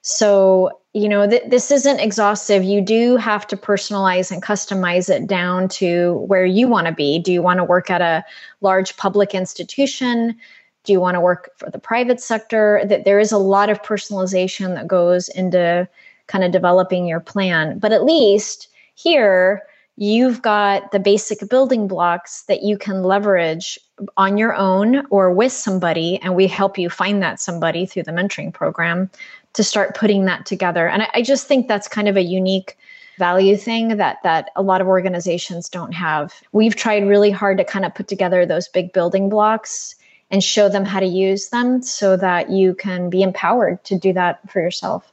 So, 0.00 0.79
you 0.92 1.08
know, 1.08 1.28
th- 1.28 1.44
this 1.48 1.70
isn't 1.70 2.00
exhaustive. 2.00 2.64
You 2.64 2.80
do 2.80 3.16
have 3.16 3.46
to 3.48 3.56
personalize 3.56 4.32
and 4.32 4.42
customize 4.42 5.08
it 5.08 5.26
down 5.26 5.68
to 5.68 6.14
where 6.26 6.44
you 6.44 6.66
want 6.66 6.88
to 6.88 6.92
be. 6.92 7.18
Do 7.18 7.32
you 7.32 7.42
want 7.42 7.58
to 7.58 7.64
work 7.64 7.90
at 7.90 8.00
a 8.00 8.24
large 8.60 8.96
public 8.96 9.34
institution? 9.34 10.36
Do 10.84 10.92
you 10.92 11.00
want 11.00 11.14
to 11.14 11.20
work 11.20 11.50
for 11.56 11.70
the 11.70 11.78
private 11.78 12.20
sector? 12.20 12.82
That 12.86 13.04
there 13.04 13.20
is 13.20 13.30
a 13.30 13.38
lot 13.38 13.70
of 13.70 13.82
personalization 13.82 14.74
that 14.74 14.88
goes 14.88 15.28
into 15.28 15.88
kind 16.26 16.42
of 16.42 16.50
developing 16.50 17.06
your 17.06 17.20
plan. 17.20 17.78
But 17.78 17.92
at 17.92 18.04
least 18.04 18.68
here, 18.94 19.62
you've 19.96 20.40
got 20.40 20.92
the 20.92 20.98
basic 20.98 21.48
building 21.48 21.86
blocks 21.86 22.42
that 22.42 22.62
you 22.62 22.78
can 22.78 23.02
leverage 23.02 23.78
on 24.16 24.38
your 24.38 24.54
own 24.54 25.06
or 25.10 25.30
with 25.30 25.52
somebody 25.52 26.18
and 26.22 26.34
we 26.34 26.46
help 26.46 26.78
you 26.78 26.88
find 26.88 27.22
that 27.22 27.38
somebody 27.38 27.84
through 27.84 28.04
the 28.04 28.12
mentoring 28.12 28.52
program 28.52 29.10
to 29.54 29.64
start 29.64 29.96
putting 29.96 30.24
that 30.26 30.46
together. 30.46 30.88
And 30.88 31.02
I, 31.02 31.08
I 31.14 31.22
just 31.22 31.46
think 31.46 31.68
that's 31.68 31.88
kind 31.88 32.08
of 32.08 32.16
a 32.16 32.22
unique 32.22 32.76
value 33.18 33.56
thing 33.56 33.96
that 33.98 34.18
that 34.22 34.50
a 34.56 34.62
lot 34.62 34.80
of 34.80 34.86
organizations 34.86 35.68
don't 35.68 35.92
have. 35.92 36.32
We've 36.52 36.74
tried 36.74 37.06
really 37.06 37.30
hard 37.30 37.58
to 37.58 37.64
kind 37.64 37.84
of 37.84 37.94
put 37.94 38.08
together 38.08 38.46
those 38.46 38.68
big 38.68 38.92
building 38.92 39.28
blocks 39.28 39.94
and 40.30 40.42
show 40.42 40.68
them 40.68 40.84
how 40.84 41.00
to 41.00 41.06
use 41.06 41.48
them 41.48 41.82
so 41.82 42.16
that 42.16 42.50
you 42.50 42.74
can 42.74 43.10
be 43.10 43.22
empowered 43.22 43.82
to 43.84 43.98
do 43.98 44.12
that 44.12 44.48
for 44.50 44.60
yourself. 44.60 45.12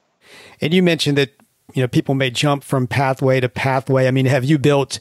And 0.62 0.73
you 0.73 0.84
mentioned 0.84 1.17
that 1.17 1.32
you 1.73 1.82
know 1.82 1.88
people 1.88 2.15
may 2.15 2.30
jump 2.30 2.63
from 2.63 2.88
pathway 2.88 3.39
to 3.39 3.50
pathway. 3.50 4.08
I 4.08 4.12
mean, 4.12 4.26
have 4.26 4.45
you 4.45 4.58
built 4.58 5.00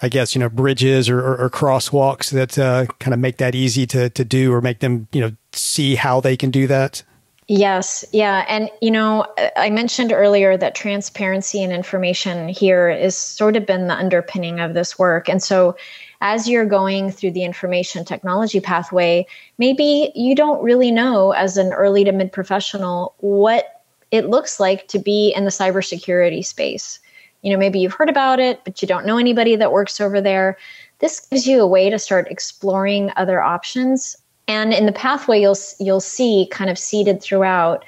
I 0.00 0.08
guess 0.08 0.34
you 0.34 0.38
know 0.38 0.48
bridges 0.48 1.08
or, 1.08 1.18
or, 1.18 1.36
or 1.36 1.50
crosswalks 1.50 2.30
that 2.30 2.58
uh, 2.58 2.86
kind 3.00 3.14
of 3.14 3.20
make 3.20 3.38
that 3.38 3.54
easy 3.54 3.86
to 3.88 4.08
to 4.10 4.24
do 4.24 4.52
or 4.52 4.60
make 4.60 4.80
them 4.80 5.08
you 5.12 5.20
know 5.20 5.32
see 5.52 5.96
how 5.96 6.20
they 6.20 6.36
can 6.36 6.50
do 6.50 6.66
that. 6.66 7.02
Yes, 7.50 8.04
yeah. 8.12 8.44
And, 8.46 8.68
you 8.82 8.90
know, 8.90 9.26
I 9.56 9.70
mentioned 9.70 10.12
earlier 10.12 10.58
that 10.58 10.74
transparency 10.74 11.62
and 11.62 11.72
information 11.72 12.46
here 12.48 12.90
is 12.90 13.16
sort 13.16 13.56
of 13.56 13.64
been 13.64 13.86
the 13.86 13.94
underpinning 13.94 14.60
of 14.60 14.74
this 14.74 14.98
work. 14.98 15.30
And 15.30 15.42
so, 15.42 15.74
as 16.20 16.46
you're 16.46 16.66
going 16.66 17.10
through 17.10 17.30
the 17.30 17.44
information 17.44 18.04
technology 18.04 18.60
pathway, 18.60 19.26
maybe 19.56 20.12
you 20.14 20.34
don't 20.34 20.62
really 20.62 20.90
know 20.90 21.30
as 21.32 21.56
an 21.56 21.72
early 21.72 22.04
to 22.04 22.12
mid 22.12 22.32
professional 22.32 23.14
what 23.18 23.82
it 24.10 24.28
looks 24.28 24.60
like 24.60 24.86
to 24.88 24.98
be 24.98 25.32
in 25.34 25.44
the 25.44 25.50
cybersecurity 25.50 26.44
space. 26.44 26.98
You 27.40 27.52
know, 27.52 27.58
maybe 27.58 27.78
you've 27.78 27.94
heard 27.94 28.10
about 28.10 28.40
it, 28.40 28.60
but 28.64 28.82
you 28.82 28.88
don't 28.88 29.06
know 29.06 29.16
anybody 29.16 29.56
that 29.56 29.72
works 29.72 30.02
over 30.02 30.20
there. 30.20 30.58
This 30.98 31.20
gives 31.20 31.46
you 31.46 31.62
a 31.62 31.66
way 31.66 31.88
to 31.88 31.98
start 31.98 32.30
exploring 32.30 33.10
other 33.16 33.40
options 33.40 34.16
and 34.48 34.72
in 34.72 34.86
the 34.86 34.92
pathway 34.92 35.40
you'll 35.40 35.58
you'll 35.78 36.00
see 36.00 36.48
kind 36.50 36.70
of 36.70 36.78
seeded 36.78 37.22
throughout 37.22 37.84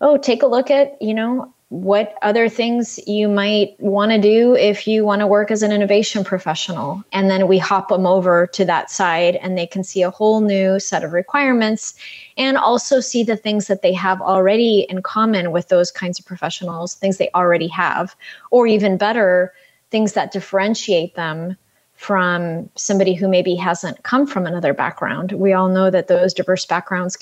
oh 0.00 0.16
take 0.16 0.42
a 0.42 0.46
look 0.46 0.70
at 0.70 1.00
you 1.00 1.14
know 1.14 1.52
what 1.70 2.14
other 2.22 2.48
things 2.48 2.98
you 3.06 3.28
might 3.28 3.78
want 3.78 4.10
to 4.10 4.18
do 4.18 4.54
if 4.56 4.86
you 4.86 5.04
want 5.04 5.20
to 5.20 5.26
work 5.26 5.50
as 5.50 5.62
an 5.62 5.70
innovation 5.70 6.24
professional. 6.24 7.04
And 7.12 7.28
then 7.28 7.46
we 7.46 7.58
hop 7.58 7.88
them 7.88 8.06
over 8.06 8.46
to 8.46 8.64
that 8.64 8.90
side 8.90 9.36
and 9.36 9.56
they 9.56 9.66
can 9.66 9.84
see 9.84 10.02
a 10.02 10.10
whole 10.10 10.40
new 10.40 10.80
set 10.80 11.04
of 11.04 11.12
requirements 11.12 11.94
and 12.38 12.56
also 12.56 13.00
see 13.00 13.22
the 13.22 13.36
things 13.36 13.66
that 13.66 13.82
they 13.82 13.92
have 13.92 14.22
already 14.22 14.86
in 14.88 15.02
common 15.02 15.52
with 15.52 15.68
those 15.68 15.90
kinds 15.90 16.18
of 16.18 16.24
professionals 16.24 16.94
things 16.94 17.18
they 17.18 17.30
already 17.34 17.68
have 17.68 18.16
or 18.50 18.66
even 18.66 18.96
better 18.96 19.52
things 19.90 20.14
that 20.14 20.32
differentiate 20.32 21.14
them 21.16 21.56
from 21.98 22.70
somebody 22.76 23.12
who 23.12 23.26
maybe 23.26 23.56
hasn't 23.56 24.04
come 24.04 24.24
from 24.24 24.46
another 24.46 24.72
background. 24.72 25.32
We 25.32 25.52
all 25.52 25.68
know 25.68 25.90
that 25.90 26.06
those 26.06 26.32
diverse 26.32 26.64
backgrounds 26.64 27.18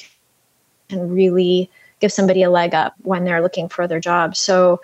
can 0.88 1.10
really 1.10 1.70
give 2.00 2.12
somebody 2.12 2.42
a 2.42 2.50
leg 2.50 2.74
up 2.74 2.94
when 3.02 3.24
they're 3.24 3.40
looking 3.40 3.70
for 3.70 3.82
other 3.82 3.98
jobs. 3.98 4.38
So, 4.38 4.82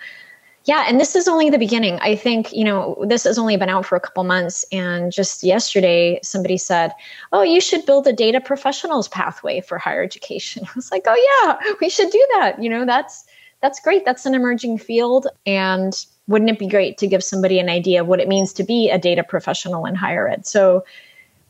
yeah, 0.64 0.86
and 0.88 0.98
this 0.98 1.14
is 1.14 1.28
only 1.28 1.50
the 1.50 1.58
beginning. 1.58 1.98
I 2.00 2.16
think, 2.16 2.54
you 2.54 2.64
know, 2.64 3.04
this 3.06 3.24
has 3.24 3.38
only 3.38 3.58
been 3.58 3.68
out 3.68 3.84
for 3.84 3.96
a 3.96 4.00
couple 4.00 4.24
months. 4.24 4.64
And 4.72 5.12
just 5.12 5.42
yesterday, 5.42 6.18
somebody 6.22 6.56
said, 6.56 6.92
Oh, 7.30 7.42
you 7.42 7.60
should 7.60 7.84
build 7.84 8.06
a 8.06 8.14
data 8.14 8.40
professionals 8.40 9.08
pathway 9.08 9.60
for 9.60 9.76
higher 9.76 10.02
education. 10.02 10.64
I 10.66 10.70
was 10.74 10.90
like, 10.90 11.04
Oh, 11.06 11.42
yeah, 11.44 11.74
we 11.82 11.90
should 11.90 12.10
do 12.10 12.26
that. 12.36 12.62
You 12.62 12.70
know, 12.70 12.86
that's 12.86 13.26
that's 13.60 13.78
great. 13.78 14.06
That's 14.06 14.24
an 14.24 14.34
emerging 14.34 14.78
field. 14.78 15.26
And 15.44 15.94
wouldn't 16.28 16.50
it 16.50 16.58
be 16.58 16.68
great 16.68 16.98
to 16.98 17.06
give 17.06 17.24
somebody 17.24 17.58
an 17.58 17.68
idea 17.68 18.00
of 18.00 18.06
what 18.06 18.20
it 18.20 18.28
means 18.28 18.52
to 18.54 18.64
be 18.64 18.90
a 18.90 18.98
data 18.98 19.24
professional 19.24 19.86
in 19.86 19.94
higher 19.94 20.28
ed? 20.28 20.46
So 20.46 20.84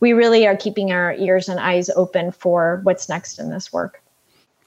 we 0.01 0.13
really 0.13 0.47
are 0.47 0.57
keeping 0.57 0.93
our 0.93 1.15
ears 1.15 1.49
and 1.49 1.61
eyes 1.61 1.91
open 1.91 2.33
for 2.33 2.81
what's 2.83 3.09
next 3.09 3.39
in 3.39 3.51
this 3.51 3.73
work. 3.73 4.03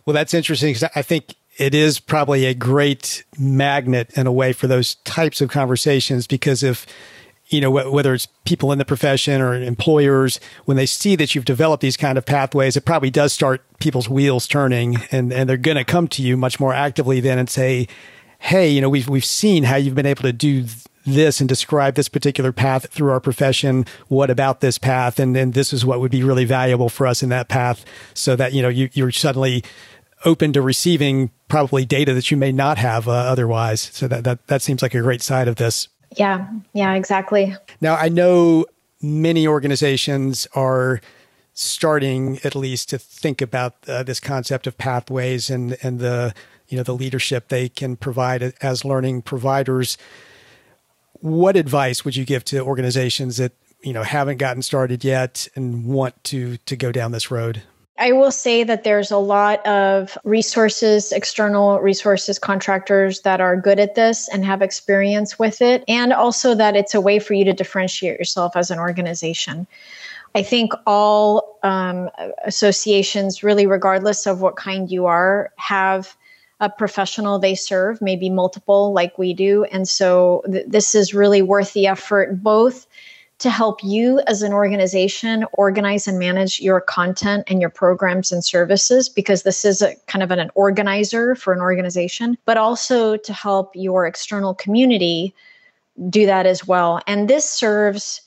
Well, 0.06 0.14
that's 0.14 0.34
interesting 0.34 0.74
because 0.74 0.90
I 0.96 1.02
think 1.02 1.36
it 1.58 1.74
is 1.74 2.00
probably 2.00 2.46
a 2.46 2.54
great 2.54 3.24
magnet 3.40 4.18
in 4.18 4.28
a 4.28 4.32
way 4.32 4.54
for 4.54 4.68
those 4.68 4.96
types 4.96 5.42
of 5.42 5.50
conversations 5.50 6.28
because 6.28 6.64
if 6.64 6.86
you 7.48 7.62
know, 7.62 7.70
whether 7.70 8.14
it's 8.14 8.28
people 8.44 8.72
in 8.72 8.80
the 8.80 8.86
profession 8.86 9.40
or 9.40 9.54
employers, 9.54 10.40
when 10.66 10.78
they 10.78 10.86
see 10.88 11.16
that 11.16 11.36
you've 11.36 11.46
developed 11.46 11.82
these 11.82 11.96
kind 11.96 12.18
of 12.18 12.26
pathways, 12.26 12.76
it 12.76 12.86
probably 12.86 13.12
does 13.12 13.34
start 13.34 13.62
people's 13.80 14.10
wheels 14.10 14.48
turning 14.48 14.98
and, 15.12 15.32
and 15.32 15.48
they're 15.48 15.58
going 15.58 15.78
to 15.78 15.84
come 15.84 16.08
to 16.08 16.24
you 16.24 16.36
much 16.36 16.60
more 16.60 16.74
actively 16.74 17.20
then 17.20 17.38
and 17.38 17.50
say, 17.50 17.88
Hey, 18.46 18.70
you 18.70 18.80
know, 18.80 18.90
we've, 18.90 19.10
we've 19.10 19.26
seen 19.26 19.64
how 19.64 19.76
you've 19.76 19.96
been 19.96 20.06
able 20.06 20.22
to 20.22 20.32
do 20.32 20.66
this 21.04 21.40
and 21.40 21.50
describe 21.50 21.96
this 21.96 22.08
particular 22.08 22.52
path 22.52 22.88
through 22.92 23.10
our 23.10 23.20
profession. 23.20 23.88
What 24.08 24.30
about 24.30 24.62
this 24.62 24.78
path? 24.78 25.20
And 25.20 25.36
then 25.36 25.50
this 25.52 25.74
is 25.74 25.84
what 25.84 26.00
would 26.00 26.12
be 26.12 26.22
really 26.22 26.46
valuable 26.46 26.88
for 26.88 27.08
us 27.08 27.24
in 27.24 27.30
that 27.30 27.48
path 27.48 27.84
so 28.14 28.36
that, 28.36 28.54
you 28.54 28.62
know, 28.62 28.70
you, 28.70 28.88
you're 28.94 29.10
suddenly 29.10 29.64
open 30.26 30.54
to 30.54 30.62
receiving 30.62 31.32
probably 31.48 31.86
data 31.86 32.14
that 32.14 32.30
you 32.30 32.38
may 32.38 32.52
not 32.52 32.78
have 32.78 33.08
uh, 33.08 33.14
otherwise. 33.14 33.82
So 33.82 34.08
that, 34.08 34.24
that, 34.26 34.46
that 34.46 34.62
seems 34.62 34.84
like 34.84 34.94
a 34.94 35.02
great 35.02 35.24
side 35.24 35.48
of 35.48 35.56
this. 35.56 35.88
Yeah, 36.16 36.48
yeah, 36.74 36.94
exactly. 36.94 37.56
Now, 37.82 37.96
I 37.96 38.10
know 38.10 38.68
many 39.02 39.48
organizations 39.48 40.48
are 40.54 41.02
starting 41.54 42.38
at 42.44 42.54
least 42.54 42.90
to 42.90 43.00
think 43.00 43.42
about 43.42 43.74
uh, 43.88 44.04
this 44.04 44.20
concept 44.20 44.68
of 44.68 44.78
pathways 44.78 45.50
and, 45.50 45.78
and 45.82 45.98
the, 45.98 46.36
you 46.68 46.78
know, 46.78 46.84
the 46.84 46.94
leadership 46.96 47.48
they 47.48 47.70
can 47.70 47.96
provide 47.96 48.54
as 48.62 48.86
learning 48.86 49.22
providers. 49.22 49.98
What 51.20 51.56
advice 51.56 52.04
would 52.06 52.16
you 52.16 52.26
give 52.26 52.46
to 52.46 52.60
organizations 52.60 53.38
that, 53.38 53.54
you 53.82 53.94
know, 53.94 54.04
haven't 54.04 54.38
gotten 54.38 54.62
started 54.62 55.04
yet 55.04 55.48
and 55.56 55.86
want 55.86 56.24
to, 56.26 56.58
to 56.58 56.76
go 56.76 56.92
down 56.92 57.12
this 57.12 57.32
road? 57.32 57.64
I 57.98 58.12
will 58.12 58.32
say 58.32 58.66
that 58.66 58.84
there's 58.84 59.10
a 59.10 59.18
lot 59.18 59.66
of 59.66 60.18
resources, 60.26 61.14
external 61.14 61.80
resources, 61.80 62.38
contractors 62.38 63.22
that 63.22 63.40
are 63.40 63.56
good 63.56 63.80
at 63.80 63.96
this 63.96 64.28
and 64.28 64.44
have 64.44 64.62
experience 64.62 65.40
with 65.40 65.62
it, 65.62 65.84
and 65.88 66.12
also 66.12 66.56
that 66.56 66.76
it's 66.76 66.94
a 66.94 67.00
way 67.00 67.20
for 67.20 67.36
you 67.36 67.46
to 67.46 67.54
differentiate 67.54 68.20
yourself 68.20 68.58
as 68.58 68.70
an 68.70 68.80
organization. 68.80 69.66
I 70.36 70.44
think 70.44 70.74
all 70.86 71.58
um, 71.64 72.10
associations, 72.44 73.44
really, 73.44 73.66
regardless 73.66 74.28
of 74.28 74.42
what 74.42 74.58
kind 74.58 74.92
you 74.92 75.06
are, 75.06 75.54
have 75.56 76.18
a 76.60 76.70
professional 76.70 77.38
they 77.38 77.56
serve, 77.56 78.02
maybe 78.02 78.30
multiple 78.30 78.94
like 78.94 79.18
we 79.18 79.34
do. 79.34 79.66
And 79.66 79.88
so 79.88 80.44
th- 80.50 80.66
this 80.68 80.96
is 80.96 81.14
really 81.14 81.42
worth 81.42 81.74
the 81.74 81.88
effort, 81.88 82.42
both 82.42 82.88
to 83.40 83.50
help 83.50 83.84
you 83.84 84.22
as 84.28 84.42
an 84.42 84.54
organization 84.54 85.46
organize 85.54 86.08
and 86.08 86.18
manage 86.18 86.62
your 86.62 86.80
content 86.80 87.44
and 87.48 87.60
your 87.60 87.70
programs 87.70 88.32
and 88.32 88.46
services 88.46 89.10
because 89.10 89.44
this 89.44 89.66
is 89.66 89.82
a 89.82 89.94
kind 90.08 90.24
of 90.24 90.32
an, 90.32 90.40
an 90.40 90.50
organizer 90.56 91.36
for 91.36 91.52
an 91.52 91.60
organization, 91.60 92.38
but 92.46 92.56
also 92.56 93.18
to 93.18 93.34
help 93.34 93.72
your 93.76 94.08
external 94.08 94.54
community 94.54 95.34
do 96.10 96.26
that 96.26 96.46
as 96.46 96.66
well. 96.66 97.02
And 97.08 97.30
this 97.30 97.50
serves 97.50 98.22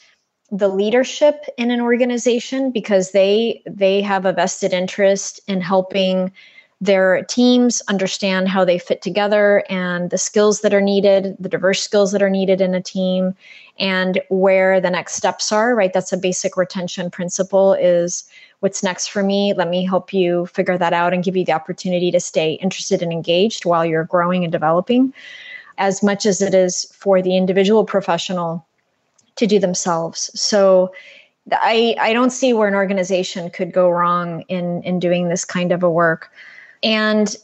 the 0.51 0.69
leadership 0.69 1.45
in 1.57 1.71
an 1.71 1.81
organization 1.81 2.71
because 2.71 3.13
they 3.13 3.63
they 3.67 4.01
have 4.03 4.25
a 4.25 4.33
vested 4.33 4.73
interest 4.73 5.41
in 5.47 5.61
helping 5.61 6.33
their 6.81 7.25
teams 7.25 7.83
understand 7.89 8.49
how 8.49 8.65
they 8.65 8.79
fit 8.79 9.03
together 9.03 9.65
and 9.69 10.11
the 10.11 10.19
skills 10.19 10.61
that 10.61 10.73
are 10.73 10.81
needed, 10.81 11.37
the 11.41 11.49
diverse 11.49 11.83
skills 11.83 12.13
that 12.13 12.23
are 12.23 12.31
needed 12.31 12.61
in 12.61 12.73
a 12.75 12.81
team, 12.81 13.35
and 13.81 14.21
where 14.29 14.81
the 14.81 14.91
next 14.91 15.15
steps 15.15 15.51
are, 15.51 15.75
right? 15.75 15.93
That's 15.93 16.13
a 16.13 16.17
basic 16.17 16.57
retention 16.57 17.11
principle 17.11 17.75
is 17.75 18.25
what's 18.61 18.83
next 18.83 19.09
for 19.09 19.23
me? 19.23 19.55
Let 19.55 19.69
me 19.69 19.85
help 19.85 20.13
you 20.13 20.47
figure 20.47 20.79
that 20.79 20.93
out 20.93 21.13
and 21.13 21.25
give 21.25 21.37
you 21.37 21.45
the 21.45 21.53
opportunity 21.53 22.11
to 22.13 22.21
stay 22.21 22.55
interested 22.55 23.03
and 23.03 23.13
engaged 23.13 23.65
while 23.65 23.85
you're 23.85 24.05
growing 24.05 24.45
and 24.45 24.53
developing 24.53 25.13
as 25.79 26.03
much 26.03 26.27
as 26.27 26.43
it 26.43 26.55
is 26.55 26.85
for 26.93 27.23
the 27.23 27.37
individual 27.37 27.85
professional 27.85 28.67
to 29.37 29.47
do 29.47 29.59
themselves. 29.59 30.31
So 30.35 30.93
I, 31.53 31.97
I 32.01 32.13
don't 32.13 32.31
see 32.31 32.53
where 32.53 32.69
an 32.69 32.75
organization 32.75 33.51
could 33.51 33.73
go 33.73 33.89
wrong 33.89 34.43
in, 34.49 34.83
in 34.83 34.99
doing 34.99 35.29
this 35.29 35.45
kind 35.45 35.73
of 35.73 35.83
a 35.83 35.91
work. 35.91 36.31
And 36.83 37.35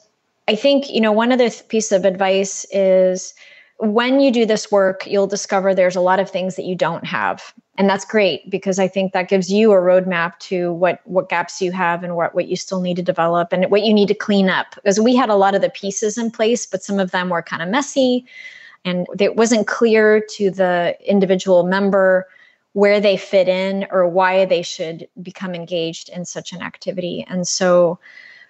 I 0.48 0.56
think, 0.56 0.90
you 0.90 1.00
know, 1.00 1.12
one 1.12 1.32
other 1.32 1.50
piece 1.50 1.92
of 1.92 2.04
advice 2.04 2.66
is 2.70 3.34
when 3.78 4.20
you 4.20 4.30
do 4.30 4.46
this 4.46 4.70
work, 4.70 5.06
you'll 5.06 5.26
discover 5.26 5.74
there's 5.74 5.96
a 5.96 6.00
lot 6.00 6.20
of 6.20 6.30
things 6.30 6.56
that 6.56 6.64
you 6.64 6.76
don't 6.76 7.04
have. 7.04 7.52
And 7.76 7.90
that's 7.90 8.04
great 8.04 8.48
because 8.48 8.78
I 8.78 8.86
think 8.86 9.12
that 9.12 9.28
gives 9.28 9.50
you 9.50 9.72
a 9.72 9.76
roadmap 9.76 10.38
to 10.40 10.72
what 10.72 11.00
what 11.04 11.28
gaps 11.28 11.60
you 11.60 11.72
have 11.72 12.04
and 12.04 12.14
what, 12.14 12.34
what 12.34 12.46
you 12.46 12.54
still 12.54 12.80
need 12.80 12.96
to 12.96 13.02
develop 13.02 13.52
and 13.52 13.68
what 13.70 13.82
you 13.82 13.92
need 13.92 14.08
to 14.08 14.14
clean 14.14 14.48
up. 14.48 14.76
Because 14.76 15.00
we 15.00 15.16
had 15.16 15.28
a 15.28 15.34
lot 15.34 15.56
of 15.56 15.60
the 15.60 15.70
pieces 15.70 16.16
in 16.16 16.30
place, 16.30 16.66
but 16.66 16.84
some 16.84 17.00
of 17.00 17.10
them 17.10 17.30
were 17.30 17.42
kind 17.42 17.62
of 17.62 17.68
messy 17.68 18.24
and 18.84 19.06
it 19.18 19.36
wasn't 19.36 19.66
clear 19.66 20.22
to 20.36 20.50
the 20.50 20.96
individual 21.04 21.64
member 21.64 22.28
where 22.74 23.00
they 23.00 23.16
fit 23.16 23.48
in 23.48 23.86
or 23.90 24.06
why 24.06 24.44
they 24.44 24.62
should 24.62 25.08
become 25.22 25.54
engaged 25.54 26.08
in 26.10 26.24
such 26.24 26.52
an 26.52 26.60
activity. 26.60 27.24
And 27.28 27.46
so 27.46 27.98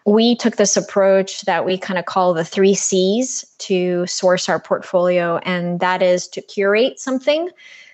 we 0.07 0.37
took 0.37 0.57
this 0.57 0.77
approach 0.77 1.43
that 1.43 1.64
we 1.64 1.79
kind 1.79 1.99
of 1.99 2.05
call 2.05 2.35
the 2.35 2.45
three 2.45 2.75
C's 2.75 3.45
to 3.59 4.07
source 4.07 4.49
our 4.49 4.61
portfolio, 4.61 5.38
and 5.38 5.81
that 5.81 6.03
is 6.03 6.29
to 6.29 6.43
curate 6.43 7.01
something. 7.01 7.49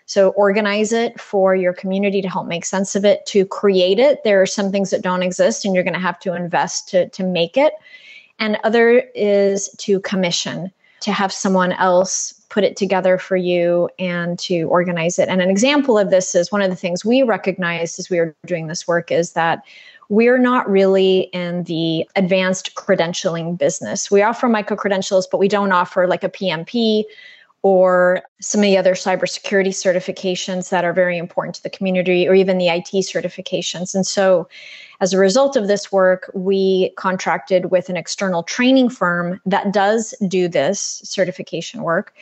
So, 0.06 0.30
organize 0.30 0.92
it 0.92 1.20
for 1.20 1.54
your 1.54 1.72
community 1.72 2.20
to 2.20 2.28
help 2.28 2.48
make 2.48 2.64
sense 2.64 2.96
of 2.96 3.04
it, 3.04 3.24
to 3.26 3.46
create 3.46 4.00
it. 4.00 4.24
There 4.24 4.42
are 4.42 4.46
some 4.46 4.72
things 4.72 4.90
that 4.90 5.02
don't 5.02 5.22
exist, 5.22 5.64
and 5.64 5.72
you're 5.72 5.84
going 5.84 5.94
to 5.94 6.00
have 6.00 6.18
to 6.20 6.34
invest 6.34 6.88
to, 6.88 7.08
to 7.10 7.22
make 7.22 7.56
it. 7.56 7.74
And 8.40 8.58
other 8.64 9.04
is 9.14 9.68
to 9.78 10.00
commission, 10.00 10.72
to 11.02 11.12
have 11.12 11.32
someone 11.32 11.72
else 11.72 12.34
put 12.48 12.64
it 12.64 12.76
together 12.76 13.18
for 13.18 13.36
you 13.36 13.88
and 14.00 14.36
to 14.40 14.64
organize 14.64 15.20
it. 15.20 15.28
And 15.28 15.40
an 15.40 15.48
example 15.48 15.96
of 15.96 16.10
this 16.10 16.34
is 16.34 16.50
one 16.50 16.62
of 16.62 16.70
the 16.70 16.76
things 16.76 17.04
we 17.04 17.22
recognized 17.22 18.00
as 18.00 18.10
we 18.10 18.18
were 18.18 18.34
doing 18.46 18.66
this 18.66 18.88
work 18.88 19.12
is 19.12 19.32
that 19.34 19.62
we're 20.10 20.38
not 20.38 20.68
really 20.68 21.30
in 21.32 21.62
the 21.64 22.06
advanced 22.16 22.74
credentialing 22.74 23.56
business. 23.56 24.10
We 24.10 24.22
offer 24.22 24.48
micro 24.48 24.76
credentials, 24.76 25.26
but 25.26 25.38
we 25.38 25.46
don't 25.46 25.70
offer 25.70 26.08
like 26.08 26.24
a 26.24 26.28
PMP 26.28 27.04
or 27.62 28.22
some 28.40 28.60
of 28.60 28.64
the 28.64 28.76
other 28.76 28.94
cybersecurity 28.94 29.68
certifications 29.68 30.70
that 30.70 30.84
are 30.84 30.92
very 30.92 31.16
important 31.16 31.54
to 31.54 31.62
the 31.62 31.70
community, 31.70 32.26
or 32.26 32.34
even 32.34 32.58
the 32.58 32.68
IT 32.68 32.90
certifications. 33.04 33.94
And 33.94 34.06
so, 34.06 34.48
as 35.00 35.12
a 35.12 35.18
result 35.18 35.56
of 35.56 35.68
this 35.68 35.92
work, 35.92 36.30
we 36.34 36.90
contracted 36.96 37.70
with 37.70 37.88
an 37.88 37.96
external 37.96 38.42
training 38.42 38.90
firm 38.90 39.40
that 39.46 39.72
does 39.72 40.14
do 40.26 40.48
this 40.48 41.00
certification 41.04 41.82
work. 41.82 42.14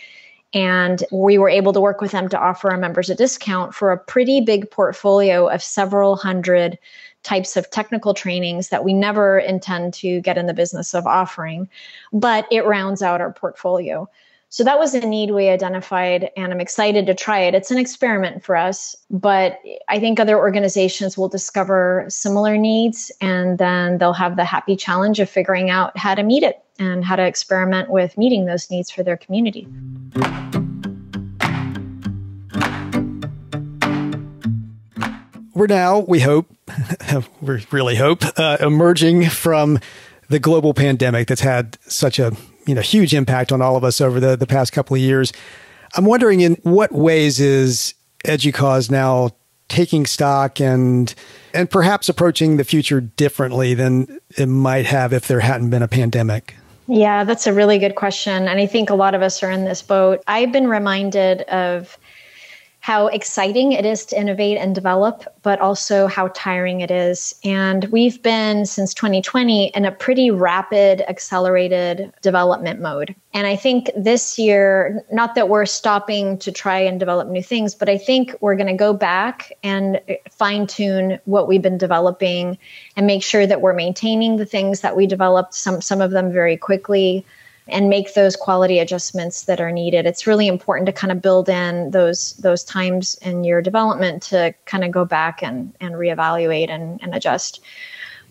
And 0.55 1.05
we 1.13 1.37
were 1.37 1.51
able 1.51 1.73
to 1.75 1.81
work 1.81 2.01
with 2.01 2.13
them 2.13 2.29
to 2.31 2.39
offer 2.39 2.71
our 2.71 2.79
members 2.79 3.11
a 3.11 3.15
discount 3.15 3.75
for 3.75 3.93
a 3.93 3.99
pretty 3.99 4.41
big 4.41 4.71
portfolio 4.71 5.47
of 5.49 5.63
several 5.63 6.17
hundred 6.17 6.79
types 7.23 7.57
of 7.57 7.71
technical 7.71 8.15
trainings 8.15 8.69
that 8.71 8.85
we 8.85 8.95
never 8.95 9.39
intend 9.39 9.93
to 9.93 10.21
get 10.23 10.39
in 10.39 10.47
the 10.47 10.55
business 10.55 10.95
of 10.95 11.07
offering, 11.07 11.69
but 12.13 12.47
it 12.51 12.65
rounds 12.65 13.03
out 13.03 13.21
our 13.21 13.33
portfolio. 13.33 14.09
So 14.51 14.65
that 14.65 14.79
was 14.79 14.95
a 14.95 15.01
need 15.01 15.33
we 15.33 15.51
identified, 15.51 16.31
and 16.35 16.53
I'm 16.53 16.61
excited 16.61 17.05
to 17.07 17.15
try 17.15 17.41
it. 17.41 17.55
It's 17.55 17.71
an 17.71 17.77
experiment 17.77 18.43
for 18.43 18.57
us, 18.57 18.97
but 19.11 19.59
I 19.91 20.01
think 20.01 20.19
other 20.19 20.39
organizations 20.39 21.19
will 21.19 21.29
discover 21.29 22.07
similar 22.09 22.57
needs, 22.57 23.13
and 23.21 23.59
then 23.59 23.99
they'll 23.99 24.15
have 24.15 24.37
the 24.37 24.47
happy 24.47 24.75
challenge 24.75 25.21
of 25.21 25.29
figuring 25.29 25.69
out 25.69 25.99
how 25.99 26.15
to 26.15 26.23
meet 26.23 26.43
it 26.43 26.63
and 26.79 27.05
how 27.05 27.17
to 27.17 27.25
experiment 27.25 27.91
with 27.91 28.17
meeting 28.17 28.47
those 28.47 28.71
needs 28.71 28.91
for 28.91 29.03
their 29.03 29.17
community. 29.17 29.67
We're 35.55 35.67
now, 35.67 36.01
we 36.01 36.21
hope, 36.21 36.47
we 37.41 37.67
really 37.73 37.97
hope, 37.97 38.23
uh, 38.39 38.59
emerging 38.61 39.29
from 39.29 39.81
the 40.29 40.39
global 40.39 40.75
pandemic 40.75 41.27
that's 41.29 41.41
had 41.41 41.79
such 41.83 42.19
a 42.19 42.33
you 42.67 42.75
know 42.75 42.83
huge 42.83 43.15
impact 43.15 43.51
on 43.51 43.63
all 43.63 43.77
of 43.77 43.83
us 43.83 44.01
over 44.01 44.21
the, 44.21 44.37
the 44.37 44.47
past 44.47 44.73
couple 44.73 44.95
of 44.95 45.01
years. 45.01 45.33
I'm 45.97 46.05
wondering 46.05 46.41
in 46.41 46.55
what 46.63 46.93
ways 46.93 47.41
is 47.41 47.95
EDUCAUSE 48.25 48.91
now 48.91 49.31
taking 49.69 50.07
stock 50.07 50.61
and 50.61 51.15
and 51.55 51.71
perhaps 51.71 52.09
approaching 52.09 52.57
the 52.57 52.65
future 52.65 53.01
differently 53.01 53.75
than 53.75 54.21
it 54.37 54.47
might 54.47 54.87
have 54.87 55.13
if 55.13 55.27
there 55.27 55.41
hadn't 55.41 55.71
been 55.71 55.83
a 55.83 55.89
pandemic? 55.89 56.55
Yeah, 56.89 57.25
that's 57.25 57.47
a 57.47 57.53
really 57.53 57.79
good 57.79 57.97
question. 57.97 58.49
And 58.49 58.59
I 58.59 58.67
think 58.67 58.89
a 58.91 58.95
lot 58.95 59.15
of 59.15 59.23
us 59.23 59.43
are 59.43 59.51
in 59.51 59.65
this 59.65 59.83
boat. 59.83 60.23
I've 60.27 60.53
been 60.53 60.69
reminded 60.69 61.43
of 61.43 61.99
how 62.89 63.09
exciting 63.09 63.73
it 63.73 63.85
is 63.85 64.07
to 64.07 64.19
innovate 64.19 64.57
and 64.57 64.75
develop, 64.75 65.23
but 65.43 65.61
also 65.61 66.07
how 66.07 66.29
tiring 66.29 66.81
it 66.81 66.91
is. 66.91 67.35
And 67.45 67.85
we've 67.93 68.23
been 68.23 68.65
since 68.65 68.95
2020 68.95 69.67
in 69.75 69.85
a 69.85 69.93
pretty 69.93 70.31
rapid, 70.31 71.03
accelerated 71.03 72.11
development 72.23 72.81
mode. 72.81 73.15
And 73.35 73.47
I 73.47 73.57
think 73.57 73.91
this 73.95 74.39
year, 74.39 75.05
not 75.13 75.35
that 75.35 75.51
we're 75.51 75.67
stopping 75.67 76.39
to 76.39 76.51
try 76.51 76.79
and 76.79 76.99
develop 76.99 77.29
new 77.29 77.43
things, 77.43 77.75
but 77.75 77.91
I 77.91 77.99
think 77.99 78.35
we're 78.41 78.57
going 78.57 78.69
to 78.69 78.73
go 78.73 78.95
back 78.95 79.53
and 79.63 80.01
fine 80.31 80.67
tune 80.67 81.19
what 81.27 81.47
we've 81.47 81.61
been 81.61 81.77
developing 81.77 82.57
and 82.97 83.07
make 83.07 83.23
sure 83.23 83.47
that 83.47 83.61
we're 83.61 83.75
maintaining 83.75 84.39
the 84.39 84.47
things 84.47 84.81
that 84.81 84.97
we 84.97 85.07
developed, 85.07 85.53
some, 85.53 85.83
some 85.83 86.01
of 86.01 86.11
them 86.11 86.33
very 86.33 86.57
quickly 86.57 87.27
and 87.69 87.89
make 87.89 88.15
those 88.15 88.35
quality 88.35 88.79
adjustments 88.79 89.45
that 89.45 89.61
are 89.61 89.71
needed. 89.71 90.07
It's 90.07 90.27
really 90.27 90.49
important 90.49 90.87
to 90.87 90.93
kind 90.93 91.13
of 91.13 91.21
build 91.23 91.49
in 91.49 91.91
those 91.91 92.33
those 92.35 92.65
times 92.65 93.15
in 93.23 93.45
your 93.45 93.61
development 93.61 94.23
to 94.25 94.55
kind 94.65 94.85
of 94.85 94.91
go 94.91 95.05
back 95.05 95.43
and, 95.43 95.73
and 95.81 95.95
reevaluate 95.95 96.71
and, 96.71 97.01
and 97.03 97.15
adjust. 97.15 97.61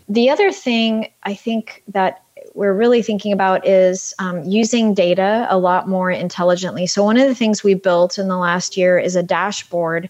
The 0.09 0.29
other 0.29 0.51
thing 0.51 1.11
I 1.23 1.33
think 1.33 1.83
that 1.89 2.23
we're 2.53 2.73
really 2.73 3.01
thinking 3.01 3.33
about 3.33 3.67
is 3.67 4.13
um, 4.19 4.43
using 4.43 4.93
data 4.93 5.45
a 5.49 5.57
lot 5.57 5.87
more 5.87 6.09
intelligently. 6.09 6.87
So, 6.87 7.03
one 7.03 7.17
of 7.17 7.27
the 7.27 7.35
things 7.35 7.63
we 7.63 7.75
built 7.75 8.17
in 8.17 8.27
the 8.27 8.37
last 8.37 8.77
year 8.77 8.97
is 8.97 9.15
a 9.15 9.23
dashboard 9.23 10.09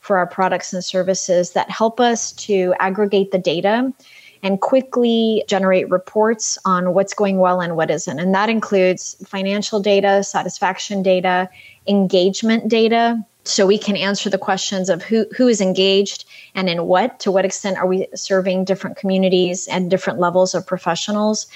for 0.00 0.16
our 0.16 0.26
products 0.26 0.72
and 0.72 0.84
services 0.84 1.52
that 1.52 1.70
help 1.70 1.98
us 1.98 2.32
to 2.32 2.74
aggregate 2.78 3.32
the 3.32 3.38
data 3.38 3.92
and 4.42 4.60
quickly 4.60 5.44
generate 5.48 5.88
reports 5.90 6.58
on 6.64 6.94
what's 6.94 7.14
going 7.14 7.38
well 7.38 7.60
and 7.60 7.76
what 7.76 7.90
isn't. 7.90 8.18
And 8.18 8.34
that 8.34 8.48
includes 8.48 9.16
financial 9.26 9.80
data, 9.80 10.22
satisfaction 10.22 11.02
data, 11.02 11.48
engagement 11.86 12.68
data. 12.68 13.22
So 13.44 13.66
we 13.66 13.78
can 13.78 13.96
answer 13.96 14.28
the 14.28 14.38
questions 14.38 14.90
of 14.90 15.02
who, 15.02 15.26
who 15.36 15.48
is 15.48 15.60
engaged 15.60 16.26
and 16.54 16.68
in 16.68 16.86
what, 16.86 17.18
to 17.20 17.32
what 17.32 17.44
extent 17.44 17.78
are 17.78 17.86
we 17.86 18.06
serving 18.14 18.64
different 18.64 18.96
communities 18.96 19.66
and 19.68 19.90
different 19.90 20.18
levels 20.18 20.54
of 20.54 20.66
professionals 20.66 21.46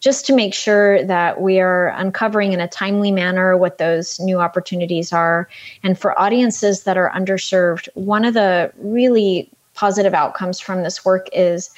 just 0.00 0.26
to 0.26 0.34
make 0.34 0.54
sure 0.54 1.02
that 1.04 1.40
we 1.40 1.60
are 1.60 1.88
uncovering 1.88 2.52
in 2.52 2.60
a 2.60 2.68
timely 2.68 3.10
manner 3.10 3.56
what 3.56 3.78
those 3.78 4.20
new 4.20 4.38
opportunities 4.38 5.12
are. 5.12 5.48
And 5.82 5.98
for 5.98 6.18
audiences 6.18 6.84
that 6.84 6.96
are 6.96 7.10
underserved, 7.14 7.88
one 7.94 8.24
of 8.24 8.34
the 8.34 8.72
really 8.76 9.50
positive 9.74 10.14
outcomes 10.14 10.58
from 10.58 10.82
this 10.82 11.04
work 11.04 11.28
is 11.32 11.70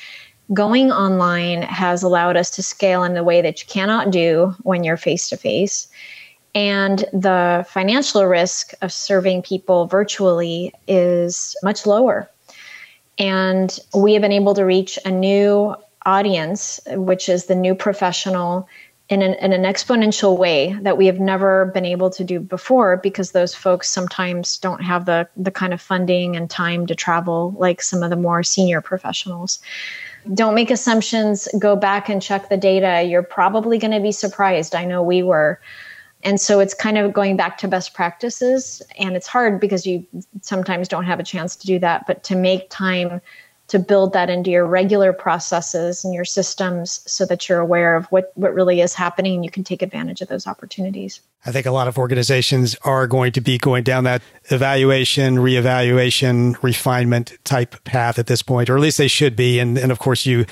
going 0.52 0.90
online 0.90 1.62
has 1.62 2.02
allowed 2.02 2.36
us 2.36 2.50
to 2.50 2.62
scale 2.62 3.04
in 3.04 3.16
a 3.16 3.24
way 3.24 3.42
that 3.42 3.60
you 3.60 3.66
cannot 3.66 4.10
do 4.10 4.54
when 4.62 4.84
you're 4.84 4.96
face 4.96 5.28
to 5.28 5.36
face. 5.36 5.88
And 6.54 7.04
the 7.12 7.66
financial 7.68 8.24
risk 8.24 8.72
of 8.80 8.92
serving 8.92 9.42
people 9.42 9.86
virtually 9.86 10.72
is 10.86 11.54
much 11.62 11.86
lower. 11.86 12.30
And 13.18 13.78
we 13.94 14.12
have 14.14 14.22
been 14.22 14.32
able 14.32 14.54
to 14.54 14.64
reach 14.64 14.98
a 15.04 15.10
new 15.10 15.74
audience, 16.06 16.80
which 16.88 17.28
is 17.28 17.46
the 17.46 17.54
new 17.54 17.74
professional, 17.74 18.68
in 19.08 19.22
an, 19.22 19.34
in 19.34 19.52
an 19.52 19.62
exponential 19.62 20.36
way 20.36 20.76
that 20.82 20.98
we 20.98 21.06
have 21.06 21.18
never 21.18 21.66
been 21.66 21.86
able 21.86 22.10
to 22.10 22.24
do 22.24 22.40
before 22.40 22.98
because 22.98 23.32
those 23.32 23.54
folks 23.54 23.88
sometimes 23.88 24.58
don't 24.58 24.82
have 24.82 25.06
the, 25.06 25.28
the 25.36 25.50
kind 25.50 25.72
of 25.72 25.80
funding 25.80 26.36
and 26.36 26.50
time 26.50 26.86
to 26.86 26.94
travel 26.94 27.54
like 27.58 27.80
some 27.80 28.02
of 28.02 28.10
the 28.10 28.16
more 28.16 28.42
senior 28.42 28.80
professionals. 28.80 29.60
Don't 30.34 30.54
make 30.54 30.70
assumptions, 30.70 31.48
go 31.58 31.74
back 31.76 32.08
and 32.08 32.20
check 32.20 32.48
the 32.48 32.56
data. 32.56 33.02
You're 33.02 33.22
probably 33.22 33.78
going 33.78 33.92
to 33.92 34.00
be 34.00 34.12
surprised. 34.12 34.74
I 34.74 34.84
know 34.84 35.02
we 35.02 35.22
were. 35.22 35.60
And 36.22 36.40
so 36.40 36.60
it's 36.60 36.74
kind 36.74 36.98
of 36.98 37.12
going 37.12 37.36
back 37.36 37.58
to 37.58 37.68
best 37.68 37.94
practices. 37.94 38.82
And 38.98 39.16
it's 39.16 39.26
hard 39.26 39.60
because 39.60 39.86
you 39.86 40.06
sometimes 40.42 40.88
don't 40.88 41.04
have 41.04 41.20
a 41.20 41.24
chance 41.24 41.56
to 41.56 41.66
do 41.66 41.78
that, 41.78 42.06
but 42.06 42.24
to 42.24 42.36
make 42.36 42.68
time 42.70 43.20
to 43.68 43.78
build 43.78 44.14
that 44.14 44.30
into 44.30 44.50
your 44.50 44.66
regular 44.66 45.12
processes 45.12 46.04
and 46.04 46.14
your 46.14 46.24
systems 46.24 47.00
so 47.06 47.24
that 47.26 47.48
you're 47.48 47.60
aware 47.60 47.94
of 47.96 48.06
what, 48.06 48.32
what 48.34 48.54
really 48.54 48.80
is 48.80 48.94
happening 48.94 49.34
and 49.34 49.44
you 49.44 49.50
can 49.50 49.62
take 49.62 49.82
advantage 49.82 50.20
of 50.20 50.28
those 50.28 50.46
opportunities. 50.46 51.20
I 51.44 51.52
think 51.52 51.66
a 51.66 51.70
lot 51.70 51.86
of 51.86 51.98
organizations 51.98 52.76
are 52.82 53.06
going 53.06 53.32
to 53.32 53.40
be 53.40 53.58
going 53.58 53.84
down 53.84 54.04
that 54.04 54.22
evaluation, 54.46 55.36
reevaluation, 55.36 56.60
refinement 56.62 57.36
type 57.44 57.82
path 57.84 58.18
at 58.18 58.26
this 58.26 58.42
point, 58.42 58.70
or 58.70 58.76
at 58.76 58.80
least 58.80 58.98
they 58.98 59.08
should 59.08 59.36
be. 59.36 59.58
And, 59.60 59.78
and 59.78 59.92
of 59.92 59.98
course, 59.98 60.26
you 60.26 60.46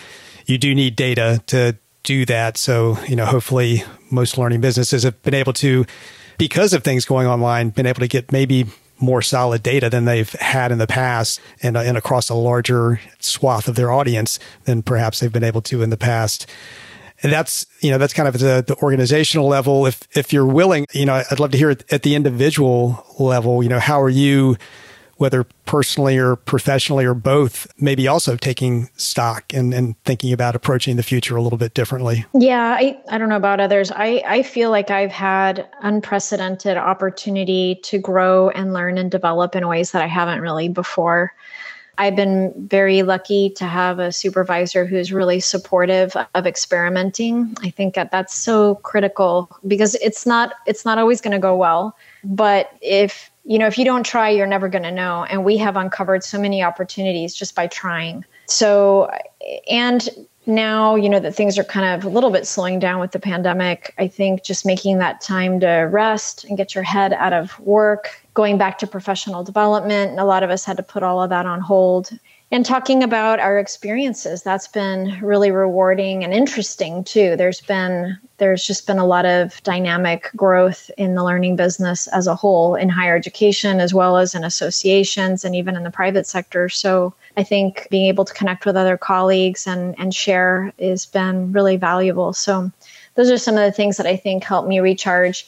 you 0.46 0.58
do 0.58 0.74
need 0.74 0.94
data 0.94 1.42
to 1.46 1.76
do 2.04 2.24
that. 2.26 2.56
So, 2.56 2.98
you 3.08 3.16
know, 3.16 3.26
hopefully 3.26 3.82
most 4.10 4.38
learning 4.38 4.60
businesses 4.60 5.02
have 5.02 5.20
been 5.22 5.34
able 5.34 5.52
to, 5.54 5.84
because 6.38 6.72
of 6.72 6.84
things 6.84 7.04
going 7.04 7.26
online, 7.26 7.70
been 7.70 7.86
able 7.86 8.00
to 8.00 8.08
get 8.08 8.30
maybe 8.30 8.66
more 8.98 9.22
solid 9.22 9.62
data 9.62 9.90
than 9.90 10.04
they've 10.04 10.30
had 10.32 10.72
in 10.72 10.78
the 10.78 10.86
past 10.86 11.40
and, 11.62 11.76
uh, 11.76 11.80
and 11.80 11.96
across 11.96 12.28
a 12.28 12.34
larger 12.34 13.00
swath 13.20 13.68
of 13.68 13.76
their 13.76 13.90
audience 13.90 14.38
than 14.64 14.82
perhaps 14.82 15.20
they've 15.20 15.32
been 15.32 15.44
able 15.44 15.62
to 15.62 15.82
in 15.82 15.90
the 15.90 15.96
past. 15.96 16.46
And 17.22 17.32
that's, 17.32 17.66
you 17.80 17.90
know, 17.90 17.98
that's 17.98 18.12
kind 18.12 18.28
of 18.28 18.34
the, 18.34 18.64
the 18.66 18.76
organizational 18.82 19.48
level. 19.48 19.86
If, 19.86 20.06
if 20.16 20.32
you're 20.32 20.46
willing, 20.46 20.86
you 20.92 21.06
know, 21.06 21.22
I'd 21.30 21.40
love 21.40 21.50
to 21.52 21.58
hear 21.58 21.70
at 21.70 22.02
the 22.02 22.14
individual 22.14 23.04
level, 23.18 23.62
you 23.62 23.68
know, 23.68 23.80
how 23.80 24.00
are 24.00 24.10
you 24.10 24.56
whether 25.16 25.44
personally 25.64 26.18
or 26.18 26.36
professionally 26.36 27.04
or 27.04 27.14
both, 27.14 27.66
maybe 27.80 28.06
also 28.06 28.36
taking 28.36 28.88
stock 28.96 29.52
and, 29.52 29.72
and 29.72 30.00
thinking 30.04 30.32
about 30.32 30.54
approaching 30.54 30.96
the 30.96 31.02
future 31.02 31.36
a 31.36 31.42
little 31.42 31.58
bit 31.58 31.74
differently? 31.74 32.24
Yeah, 32.34 32.76
I, 32.78 32.98
I 33.08 33.18
don't 33.18 33.28
know 33.28 33.36
about 33.36 33.60
others. 33.60 33.90
I, 33.90 34.22
I 34.26 34.42
feel 34.42 34.70
like 34.70 34.90
I've 34.90 35.12
had 35.12 35.68
unprecedented 35.80 36.76
opportunity 36.76 37.80
to 37.84 37.98
grow 37.98 38.50
and 38.50 38.72
learn 38.72 38.98
and 38.98 39.10
develop 39.10 39.56
in 39.56 39.66
ways 39.68 39.92
that 39.92 40.02
I 40.02 40.06
haven't 40.06 40.40
really 40.40 40.68
before. 40.68 41.32
I've 41.98 42.16
been 42.16 42.52
very 42.68 43.02
lucky 43.02 43.50
to 43.50 43.64
have 43.64 43.98
a 43.98 44.12
supervisor 44.12 44.84
who's 44.84 45.12
really 45.12 45.40
supportive 45.40 46.14
of 46.34 46.46
experimenting. 46.46 47.56
I 47.62 47.70
think 47.70 47.94
that 47.94 48.10
that's 48.10 48.34
so 48.34 48.76
critical 48.76 49.48
because 49.66 49.94
it's 49.96 50.26
not 50.26 50.54
it's 50.66 50.84
not 50.84 50.98
always 50.98 51.22
going 51.22 51.32
to 51.32 51.38
go 51.38 51.56
well, 51.56 51.96
but 52.22 52.70
if 52.82 53.30
you 53.46 53.58
know, 53.58 53.66
if 53.66 53.78
you 53.78 53.84
don't 53.84 54.04
try, 54.04 54.28
you're 54.28 54.46
never 54.46 54.68
going 54.68 54.82
to 54.82 54.90
know. 54.90 55.24
And 55.24 55.44
we 55.44 55.56
have 55.58 55.76
uncovered 55.76 56.24
so 56.24 56.38
many 56.38 56.62
opportunities 56.62 57.32
just 57.34 57.54
by 57.54 57.68
trying. 57.68 58.24
So, 58.46 59.10
and 59.70 60.08
now, 60.46 60.96
you 60.96 61.08
know, 61.08 61.20
that 61.20 61.34
things 61.34 61.56
are 61.56 61.64
kind 61.64 61.94
of 61.94 62.04
a 62.04 62.12
little 62.12 62.30
bit 62.30 62.46
slowing 62.46 62.78
down 62.78 63.00
with 63.00 63.12
the 63.12 63.18
pandemic. 63.20 63.94
I 63.98 64.08
think 64.08 64.42
just 64.42 64.66
making 64.66 64.98
that 64.98 65.20
time 65.20 65.60
to 65.60 65.68
rest 65.68 66.44
and 66.44 66.56
get 66.56 66.74
your 66.74 66.84
head 66.84 67.12
out 67.12 67.32
of 67.32 67.58
work, 67.60 68.20
going 68.34 68.58
back 68.58 68.78
to 68.78 68.86
professional 68.86 69.44
development. 69.44 70.10
And 70.10 70.20
a 70.20 70.24
lot 70.24 70.42
of 70.42 70.50
us 70.50 70.64
had 70.64 70.76
to 70.76 70.82
put 70.82 71.02
all 71.02 71.22
of 71.22 71.30
that 71.30 71.46
on 71.46 71.60
hold 71.60 72.10
and 72.52 72.64
talking 72.64 73.02
about 73.02 73.40
our 73.40 73.58
experiences 73.58 74.42
that's 74.42 74.68
been 74.68 75.18
really 75.20 75.50
rewarding 75.50 76.22
and 76.22 76.32
interesting 76.32 77.02
too. 77.02 77.34
There's 77.36 77.60
been 77.60 78.16
there's 78.38 78.64
just 78.64 78.86
been 78.86 78.98
a 78.98 79.06
lot 79.06 79.26
of 79.26 79.60
dynamic 79.64 80.30
growth 80.36 80.90
in 80.96 81.14
the 81.14 81.24
learning 81.24 81.56
business 81.56 82.06
as 82.08 82.26
a 82.26 82.36
whole 82.36 82.76
in 82.76 82.88
higher 82.88 83.16
education 83.16 83.80
as 83.80 83.92
well 83.92 84.16
as 84.16 84.34
in 84.34 84.44
associations 84.44 85.44
and 85.44 85.56
even 85.56 85.74
in 85.74 85.82
the 85.82 85.90
private 85.90 86.26
sector. 86.26 86.68
So 86.68 87.14
i 87.36 87.42
think 87.42 87.88
being 87.90 88.06
able 88.06 88.24
to 88.24 88.34
connect 88.34 88.64
with 88.64 88.76
other 88.76 88.96
colleagues 88.96 89.66
and 89.66 89.98
and 89.98 90.14
share 90.14 90.72
has 90.78 91.04
been 91.04 91.52
really 91.52 91.76
valuable. 91.76 92.32
So 92.32 92.70
those 93.16 93.30
are 93.30 93.38
some 93.38 93.56
of 93.56 93.64
the 93.64 93.72
things 93.72 93.96
that 93.96 94.06
i 94.06 94.16
think 94.16 94.44
help 94.44 94.68
me 94.68 94.78
recharge 94.78 95.46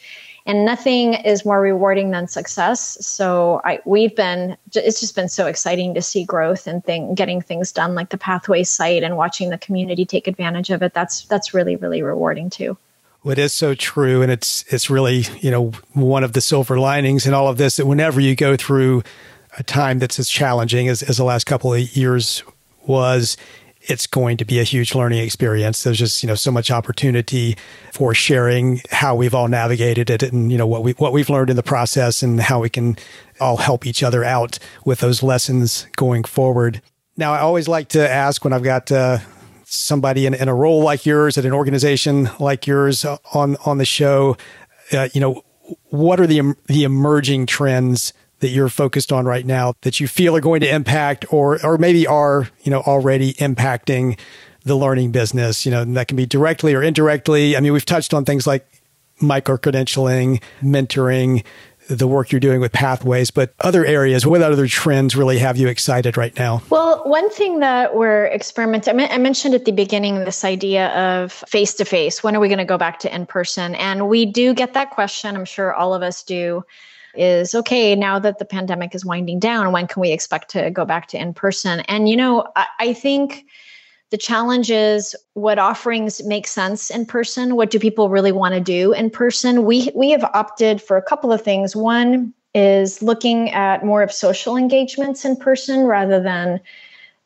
and 0.48 0.64
nothing 0.64 1.12
is 1.12 1.44
more 1.44 1.60
rewarding 1.60 2.10
than 2.10 2.26
success. 2.26 2.96
So 3.06 3.60
I, 3.64 3.80
we've 3.84 4.16
been 4.16 4.56
it's 4.74 4.98
just 4.98 5.14
been 5.14 5.28
so 5.28 5.46
exciting 5.46 5.94
to 5.94 6.02
see 6.02 6.24
growth 6.24 6.66
and 6.66 6.82
thing, 6.82 7.14
getting 7.14 7.42
things 7.42 7.70
done 7.70 7.94
like 7.94 8.08
the 8.08 8.16
pathway 8.16 8.64
site 8.64 9.02
and 9.02 9.16
watching 9.18 9.50
the 9.50 9.58
community 9.58 10.06
take 10.06 10.26
advantage 10.26 10.70
of 10.70 10.82
it. 10.82 10.94
That's 10.94 11.26
that's 11.26 11.52
really 11.52 11.76
really 11.76 12.02
rewarding 12.02 12.48
too. 12.48 12.78
It 13.26 13.38
is 13.38 13.52
so 13.52 13.74
true. 13.74 14.22
And 14.22 14.32
it's 14.32 14.64
it's 14.72 14.88
really 14.88 15.26
you 15.40 15.50
know 15.50 15.72
one 15.92 16.24
of 16.24 16.32
the 16.32 16.40
silver 16.40 16.80
linings 16.80 17.26
in 17.26 17.34
all 17.34 17.48
of 17.48 17.58
this 17.58 17.76
that 17.76 17.86
whenever 17.86 18.18
you 18.18 18.34
go 18.34 18.56
through 18.56 19.02
a 19.58 19.62
time 19.62 19.98
that's 19.98 20.18
as 20.18 20.30
challenging 20.30 20.88
as, 20.88 21.02
as 21.02 21.18
the 21.18 21.24
last 21.24 21.44
couple 21.44 21.74
of 21.74 21.96
years 21.96 22.42
was 22.86 23.36
it's 23.88 24.06
going 24.06 24.36
to 24.36 24.44
be 24.44 24.60
a 24.60 24.64
huge 24.64 24.94
learning 24.94 25.18
experience. 25.18 25.82
There's 25.82 25.98
just, 25.98 26.22
you 26.22 26.26
know, 26.26 26.34
so 26.34 26.50
much 26.50 26.70
opportunity 26.70 27.56
for 27.92 28.14
sharing 28.14 28.82
how 28.90 29.16
we've 29.16 29.34
all 29.34 29.48
navigated 29.48 30.10
it 30.10 30.22
and, 30.22 30.52
you 30.52 30.58
know, 30.58 30.66
what 30.66 30.82
we, 30.82 30.92
what 30.92 31.12
we've 31.12 31.30
learned 31.30 31.48
in 31.48 31.56
the 31.56 31.62
process 31.62 32.22
and 32.22 32.38
how 32.38 32.60
we 32.60 32.68
can 32.68 32.98
all 33.40 33.56
help 33.56 33.86
each 33.86 34.02
other 34.02 34.22
out 34.22 34.58
with 34.84 35.00
those 35.00 35.22
lessons 35.22 35.86
going 35.96 36.22
forward. 36.22 36.82
Now, 37.16 37.32
I 37.32 37.40
always 37.40 37.66
like 37.66 37.88
to 37.88 38.08
ask 38.08 38.44
when 38.44 38.52
I've 38.52 38.62
got, 38.62 38.92
uh, 38.92 39.18
somebody 39.64 40.24
in, 40.24 40.34
in 40.34 40.48
a 40.48 40.54
role 40.54 40.82
like 40.82 41.04
yours 41.04 41.36
at 41.36 41.44
an 41.44 41.52
organization 41.52 42.30
like 42.40 42.66
yours 42.66 43.04
on, 43.34 43.56
on 43.66 43.78
the 43.78 43.84
show, 43.84 44.36
uh, 44.92 45.08
you 45.12 45.20
know, 45.20 45.42
what 45.90 46.20
are 46.20 46.26
the, 46.26 46.54
the 46.66 46.84
emerging 46.84 47.46
trends 47.46 48.12
that 48.40 48.48
you're 48.48 48.68
focused 48.68 49.12
on 49.12 49.26
right 49.26 49.44
now 49.44 49.74
that 49.82 50.00
you 50.00 50.08
feel 50.08 50.36
are 50.36 50.40
going 50.40 50.60
to 50.60 50.72
impact 50.72 51.24
or 51.32 51.64
or 51.64 51.78
maybe 51.78 52.06
are 52.06 52.48
you 52.62 52.70
know 52.70 52.80
already 52.80 53.34
impacting 53.34 54.18
the 54.64 54.76
learning 54.76 55.10
business 55.10 55.64
you 55.64 55.70
know 55.70 55.82
and 55.82 55.96
that 55.96 56.08
can 56.08 56.16
be 56.16 56.26
directly 56.26 56.74
or 56.74 56.82
indirectly 56.82 57.56
i 57.56 57.60
mean 57.60 57.72
we've 57.72 57.84
touched 57.84 58.12
on 58.14 58.24
things 58.24 58.46
like 58.46 58.66
micro 59.20 59.56
credentialing 59.56 60.42
mentoring 60.62 61.44
the 61.88 62.06
work 62.06 62.30
you're 62.30 62.40
doing 62.40 62.60
with 62.60 62.72
pathways, 62.72 63.30
but 63.30 63.54
other 63.60 63.84
areas, 63.84 64.26
what 64.26 64.42
other 64.42 64.66
trends 64.66 65.16
really 65.16 65.38
have 65.38 65.56
you 65.56 65.68
excited 65.68 66.16
right 66.16 66.36
now? 66.38 66.62
Well, 66.70 67.02
one 67.04 67.30
thing 67.30 67.60
that 67.60 67.94
we're 67.94 68.26
experimenting, 68.26 69.00
I 69.00 69.18
mentioned 69.18 69.54
at 69.54 69.64
the 69.64 69.72
beginning 69.72 70.24
this 70.24 70.44
idea 70.44 70.88
of 70.88 71.32
face 71.32 71.74
to 71.74 71.84
face. 71.84 72.22
When 72.22 72.36
are 72.36 72.40
we 72.40 72.48
going 72.48 72.58
to 72.58 72.64
go 72.64 72.78
back 72.78 72.98
to 73.00 73.14
in 73.14 73.26
person? 73.26 73.74
And 73.74 74.08
we 74.08 74.26
do 74.26 74.52
get 74.52 74.74
that 74.74 74.90
question. 74.90 75.34
I'm 75.34 75.46
sure 75.46 75.72
all 75.74 75.94
of 75.94 76.02
us 76.02 76.22
do 76.22 76.62
is 77.14 77.54
okay, 77.54 77.94
now 77.94 78.18
that 78.18 78.38
the 78.38 78.44
pandemic 78.44 78.94
is 78.94 79.04
winding 79.04 79.38
down, 79.38 79.72
when 79.72 79.86
can 79.86 80.00
we 80.00 80.10
expect 80.10 80.50
to 80.50 80.70
go 80.70 80.84
back 80.84 81.08
to 81.08 81.18
in 81.18 81.34
person? 81.34 81.80
And, 81.80 82.08
you 82.08 82.16
know, 82.16 82.46
I, 82.56 82.66
I 82.78 82.92
think 82.92 83.46
the 84.10 84.18
challenge 84.18 84.70
is 84.70 85.14
what 85.34 85.58
offerings 85.58 86.24
make 86.24 86.46
sense 86.46 86.90
in 86.90 87.06
person. 87.06 87.56
What 87.56 87.70
do 87.70 87.78
people 87.78 88.08
really 88.08 88.32
want 88.32 88.54
to 88.54 88.60
do 88.60 88.92
in 88.92 89.10
person? 89.10 89.64
We 89.64 89.90
we 89.94 90.10
have 90.10 90.24
opted 90.32 90.80
for 90.80 90.96
a 90.96 91.02
couple 91.02 91.32
of 91.32 91.42
things. 91.42 91.76
One 91.76 92.32
is 92.54 93.02
looking 93.02 93.50
at 93.50 93.84
more 93.84 94.02
of 94.02 94.10
social 94.10 94.56
engagements 94.56 95.24
in 95.24 95.36
person 95.36 95.84
rather 95.84 96.20
than 96.20 96.60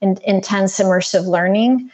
in, 0.01 0.19
intense 0.25 0.81
immersive 0.81 1.27
learning 1.27 1.91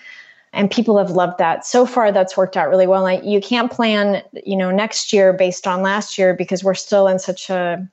and 0.53 0.71
people 0.71 0.99
have 0.99 1.11
loved 1.11 1.39
that. 1.39 1.67
So 1.67 1.87
far 1.87 2.13
that's 2.13 2.37
worked 2.37 2.57
out 2.57 2.69
really 2.69 2.87
well. 2.87 3.03
Like 3.03 3.25
you 3.25 3.41
can't 3.41 3.71
plan 3.71 4.23
you 4.45 4.57
know 4.57 4.71
next 4.71 5.13
year 5.13 5.33
based 5.33 5.67
on 5.67 5.83
last 5.83 6.19
year 6.19 6.35
because 6.35 6.65
we're 6.65 6.75
still 6.75 7.09
in 7.09 7.19
such 7.19 7.51
a 7.51 7.87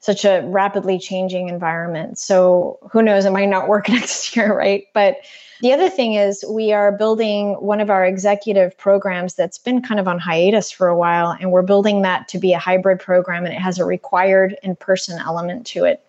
such 0.00 0.24
a 0.24 0.42
rapidly 0.46 0.98
changing 0.98 1.48
environment. 1.48 2.18
So 2.18 2.78
who 2.90 3.02
knows? 3.02 3.24
It 3.24 3.30
might 3.30 3.48
not 3.48 3.68
work 3.68 3.88
next 3.88 4.34
year 4.36 4.56
right? 4.56 4.86
But 4.94 5.18
the 5.62 5.72
other 5.72 5.88
thing 5.88 6.14
is, 6.14 6.44
we 6.50 6.72
are 6.72 6.90
building 6.90 7.52
one 7.52 7.78
of 7.78 7.88
our 7.88 8.04
executive 8.04 8.76
programs 8.76 9.34
that's 9.34 9.58
been 9.58 9.80
kind 9.80 10.00
of 10.00 10.08
on 10.08 10.18
hiatus 10.18 10.72
for 10.72 10.88
a 10.88 10.96
while, 10.96 11.36
and 11.40 11.52
we're 11.52 11.62
building 11.62 12.02
that 12.02 12.26
to 12.28 12.38
be 12.38 12.52
a 12.52 12.58
hybrid 12.58 12.98
program, 12.98 13.44
and 13.44 13.54
it 13.54 13.60
has 13.60 13.78
a 13.78 13.84
required 13.84 14.56
in 14.64 14.74
person 14.74 15.20
element 15.20 15.64
to 15.68 15.84
it. 15.84 16.04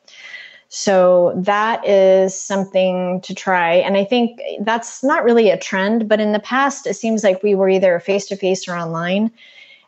So 0.75 1.33
that 1.35 1.87
is 1.87 2.33
something 2.33 3.21
to 3.21 3.35
try. 3.35 3.75
And 3.75 3.95
I 3.95 4.03
think 4.03 4.41
that's 4.61 5.03
not 5.03 5.23
really 5.23 5.51
a 5.51 5.57
trend, 5.57 6.09
but 6.09 6.19
in 6.19 6.31
the 6.31 6.39
past, 6.39 6.87
it 6.87 6.95
seems 6.95 7.23
like 7.23 7.43
we 7.43 7.53
were 7.53 7.69
either 7.69 7.99
face 7.99 8.25
to 8.25 8.35
face 8.35 8.67
or 8.67 8.75
online. 8.75 9.31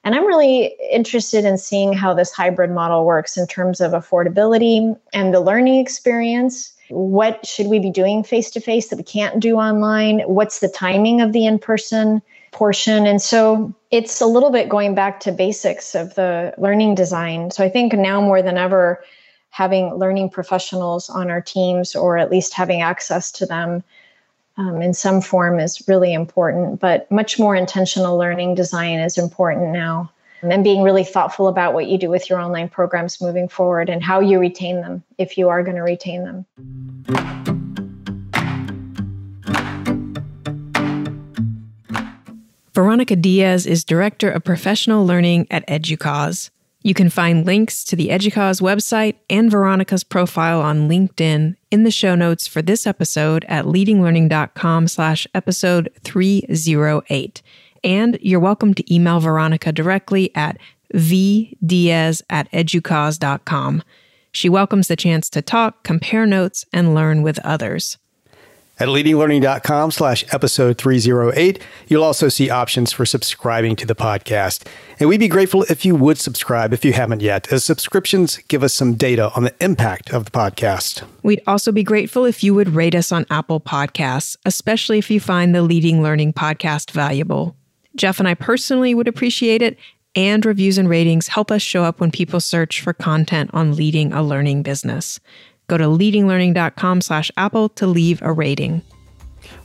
And 0.04 0.14
I'm 0.14 0.28
really 0.28 0.76
interested 0.92 1.44
in 1.44 1.58
seeing 1.58 1.92
how 1.92 2.14
this 2.14 2.32
hybrid 2.32 2.70
model 2.70 3.04
works 3.04 3.36
in 3.36 3.48
terms 3.48 3.82
of 3.82 3.94
affordability 3.94 4.96
and 5.12 5.34
the 5.34 5.40
learning 5.40 5.80
experience 5.80 6.72
what 6.90 7.44
should 7.46 7.66
we 7.66 7.80
be 7.80 7.90
doing 7.90 8.24
face 8.24 8.52
to 8.52 8.60
face 8.60 8.90
that 8.90 8.98
we 8.98 9.04
can't 9.04 9.40
do 9.40 9.56
online? 9.56 10.20
What's 10.20 10.60
the 10.60 10.70
timing 10.70 11.20
of 11.20 11.34
the 11.34 11.48
in 11.48 11.58
person 11.58 12.22
portion? 12.52 13.08
And 13.08 13.20
so 13.20 13.74
it's 13.90 14.22
a 14.22 14.28
little 14.28 14.52
bit 14.52 14.70
going 14.70 14.94
back 14.94 15.20
to 15.22 15.32
basics 15.32 15.96
of 15.96 16.14
the 16.14 16.54
learning 16.60 16.94
design. 16.94 17.50
So 17.50 17.64
I 17.64 17.70
think 17.70 17.94
now 17.94 18.22
more 18.22 18.44
than 18.44 18.60
ever, 18.60 19.04
having 19.56 19.96
learning 19.96 20.30
professionals 20.30 21.10
on 21.10 21.32
our 21.32 21.40
teams 21.40 21.96
or 21.96 22.18
at 22.18 22.30
least 22.30 22.54
having 22.54 22.82
access 22.82 23.32
to 23.32 23.46
them 23.46 23.82
um, 24.58 24.82
in 24.82 24.94
some 24.94 25.22
form 25.22 25.62
is 25.62 25.82
really 25.88 26.14
important. 26.14 26.78
But 26.82 27.10
much 27.10 27.40
more 27.40 27.56
intentional 27.56 28.18
learning 28.18 28.56
design 28.56 29.00
is 29.00 29.18
important 29.18 29.72
now 29.72 30.12
and 30.42 30.62
being 30.62 30.84
really 30.84 31.06
thoughtful 31.06 31.48
about 31.48 31.74
what 31.74 31.88
you 31.88 31.98
do 31.98 32.10
with 32.10 32.30
your 32.30 32.38
online 32.38 32.68
programs 32.68 33.22
moving 33.22 33.48
forward 33.48 33.88
and 33.88 34.04
how 34.04 34.20
you 34.20 34.40
retain 34.40 34.82
them 34.82 35.02
if 35.18 35.38
you 35.38 35.48
are 35.48 35.64
going 35.64 35.78
to 35.78 35.84
retain 35.84 36.26
them. 36.26 36.46
Veronica 42.74 43.16
Diaz 43.16 43.66
is 43.66 43.86
Director 43.86 44.30
of 44.30 44.44
Professional 44.44 45.06
Learning 45.06 45.48
at 45.50 45.66
EDUCAUSE. 45.70 46.52
You 46.86 46.94
can 46.94 47.10
find 47.10 47.48
links 47.48 47.84
to 47.86 47.96
the 47.96 48.10
EDUCAUSE 48.10 48.62
website 48.62 49.16
and 49.28 49.50
Veronica's 49.50 50.04
profile 50.04 50.62
on 50.62 50.88
LinkedIn 50.88 51.56
in 51.72 51.84
the 51.84 51.90
show 51.90 52.14
notes 52.14 52.46
for 52.46 52.62
this 52.62 52.86
episode 52.86 53.44
at 53.48 53.66
leadinglearning.com 53.66 54.88
slash 54.88 55.26
episode 55.34 55.90
308. 56.04 57.42
And 57.84 58.20
you're 58.22 58.40
welcome 58.40 58.76
to 58.76 58.94
email 58.94 59.20
Veronica 59.20 59.72
directly 59.72 60.30
at 60.36 60.60
vdiaz 60.94 62.22
at 62.30 62.52
educause.com. 62.52 63.82
She 64.32 64.48
welcomes 64.48 64.88
the 64.88 64.96
chance 64.96 65.28
to 65.32 65.42
talk, 65.42 65.84
compare 65.84 66.28
notes, 66.28 66.68
and 66.72 66.94
learn 66.94 67.24
with 67.24 67.40
others. 67.40 67.98
At 68.78 68.90
leadinglearning.com 68.90 69.92
slash 69.92 70.26
episode 70.34 70.78
308, 70.78 71.62
you'll 71.88 72.04
also 72.04 72.28
see 72.28 72.50
options 72.50 72.92
for 72.92 73.06
subscribing 73.06 73.78
to 73.78 73.86
the 73.86 73.96
podcast. 73.96 74.68
And 75.00 75.08
we'd 75.08 75.22
be 75.22 75.30
grateful 75.30 75.64
if 75.70 75.86
you 75.86 75.96
would 75.96 76.18
subscribe 76.18 76.74
if 76.74 76.84
you 76.84 76.92
haven't 76.92 77.22
yet, 77.22 77.52
as 77.54 77.64
subscriptions 77.64 78.38
give 78.50 78.64
us 78.64 78.74
some 78.74 78.96
data 78.96 79.32
on 79.34 79.44
the 79.44 79.56
impact 79.62 80.12
of 80.12 80.26
the 80.26 80.32
podcast. 80.32 81.04
We'd 81.24 81.42
also 81.48 81.72
be 81.72 81.84
grateful 81.84 82.26
if 82.26 82.44
you 82.44 82.54
would 82.54 82.70
rate 82.70 82.96
us 82.96 83.14
on 83.14 83.26
Apple 83.30 83.62
Podcasts, 83.62 84.36
especially 84.46 85.00
if 85.00 85.10
you 85.10 85.22
find 85.22 85.56
the 85.56 85.62
Leading 85.62 86.04
Learning 86.04 86.34
podcast 86.34 86.92
valuable. 86.92 87.56
Jeff 87.96 88.20
and 88.20 88.28
I 88.28 88.34
personally 88.34 88.94
would 88.94 89.08
appreciate 89.08 89.62
it, 89.62 89.78
and 90.18 90.46
reviews 90.46 90.78
and 90.78 90.90
ratings 90.90 91.30
help 91.30 91.50
us 91.50 91.62
show 91.62 91.84
up 91.84 92.02
when 92.02 92.12
people 92.12 92.42
search 92.42 92.82
for 92.82 92.94
content 92.94 93.52
on 93.54 93.76
leading 93.76 94.12
a 94.12 94.22
learning 94.22 94.64
business. 94.64 95.20
Go 95.68 95.78
to 95.78 95.86
leadinglearning.com 95.86 97.02
slash 97.02 97.32
Apple 97.38 97.70
to 97.70 97.88
leave 97.88 98.22
a 98.22 98.32
rating. 98.32 98.82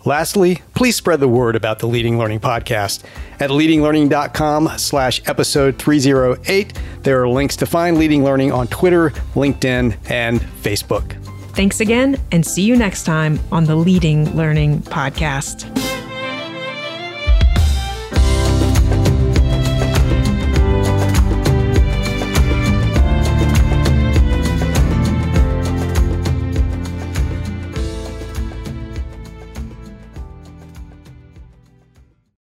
Lastly, 0.05 0.63
please 0.75 0.97
spread 0.97 1.21
the 1.21 1.29
word 1.29 1.57
about 1.57 1.79
the 1.79 1.87
Leading 1.87 2.19
Learning 2.19 2.41
Podcast. 2.41 3.05
At 3.39 3.51
leadinglearning.com 3.51 4.79
slash 4.79 5.23
episode 5.27 5.77
308, 5.79 6.73
there 7.03 7.23
are 7.23 7.29
links 7.29 7.57
to 7.57 7.67
find 7.67 7.99
Leading 7.99 8.25
Learning 8.25 8.53
on 8.53 8.67
Twitter, 8.69 9.11
LinkedIn, 9.35 9.97
and 10.11 10.41
Facebook. 10.41 11.17
Thanks 11.55 11.81
again, 11.81 12.19
and 12.31 12.47
see 12.47 12.63
you 12.63 12.77
next 12.77 13.05
time 13.05 13.41
on 13.51 13.65
the 13.65 13.77
Leading 13.77 14.35
Learning 14.37 14.81
Podcast. 14.83 15.67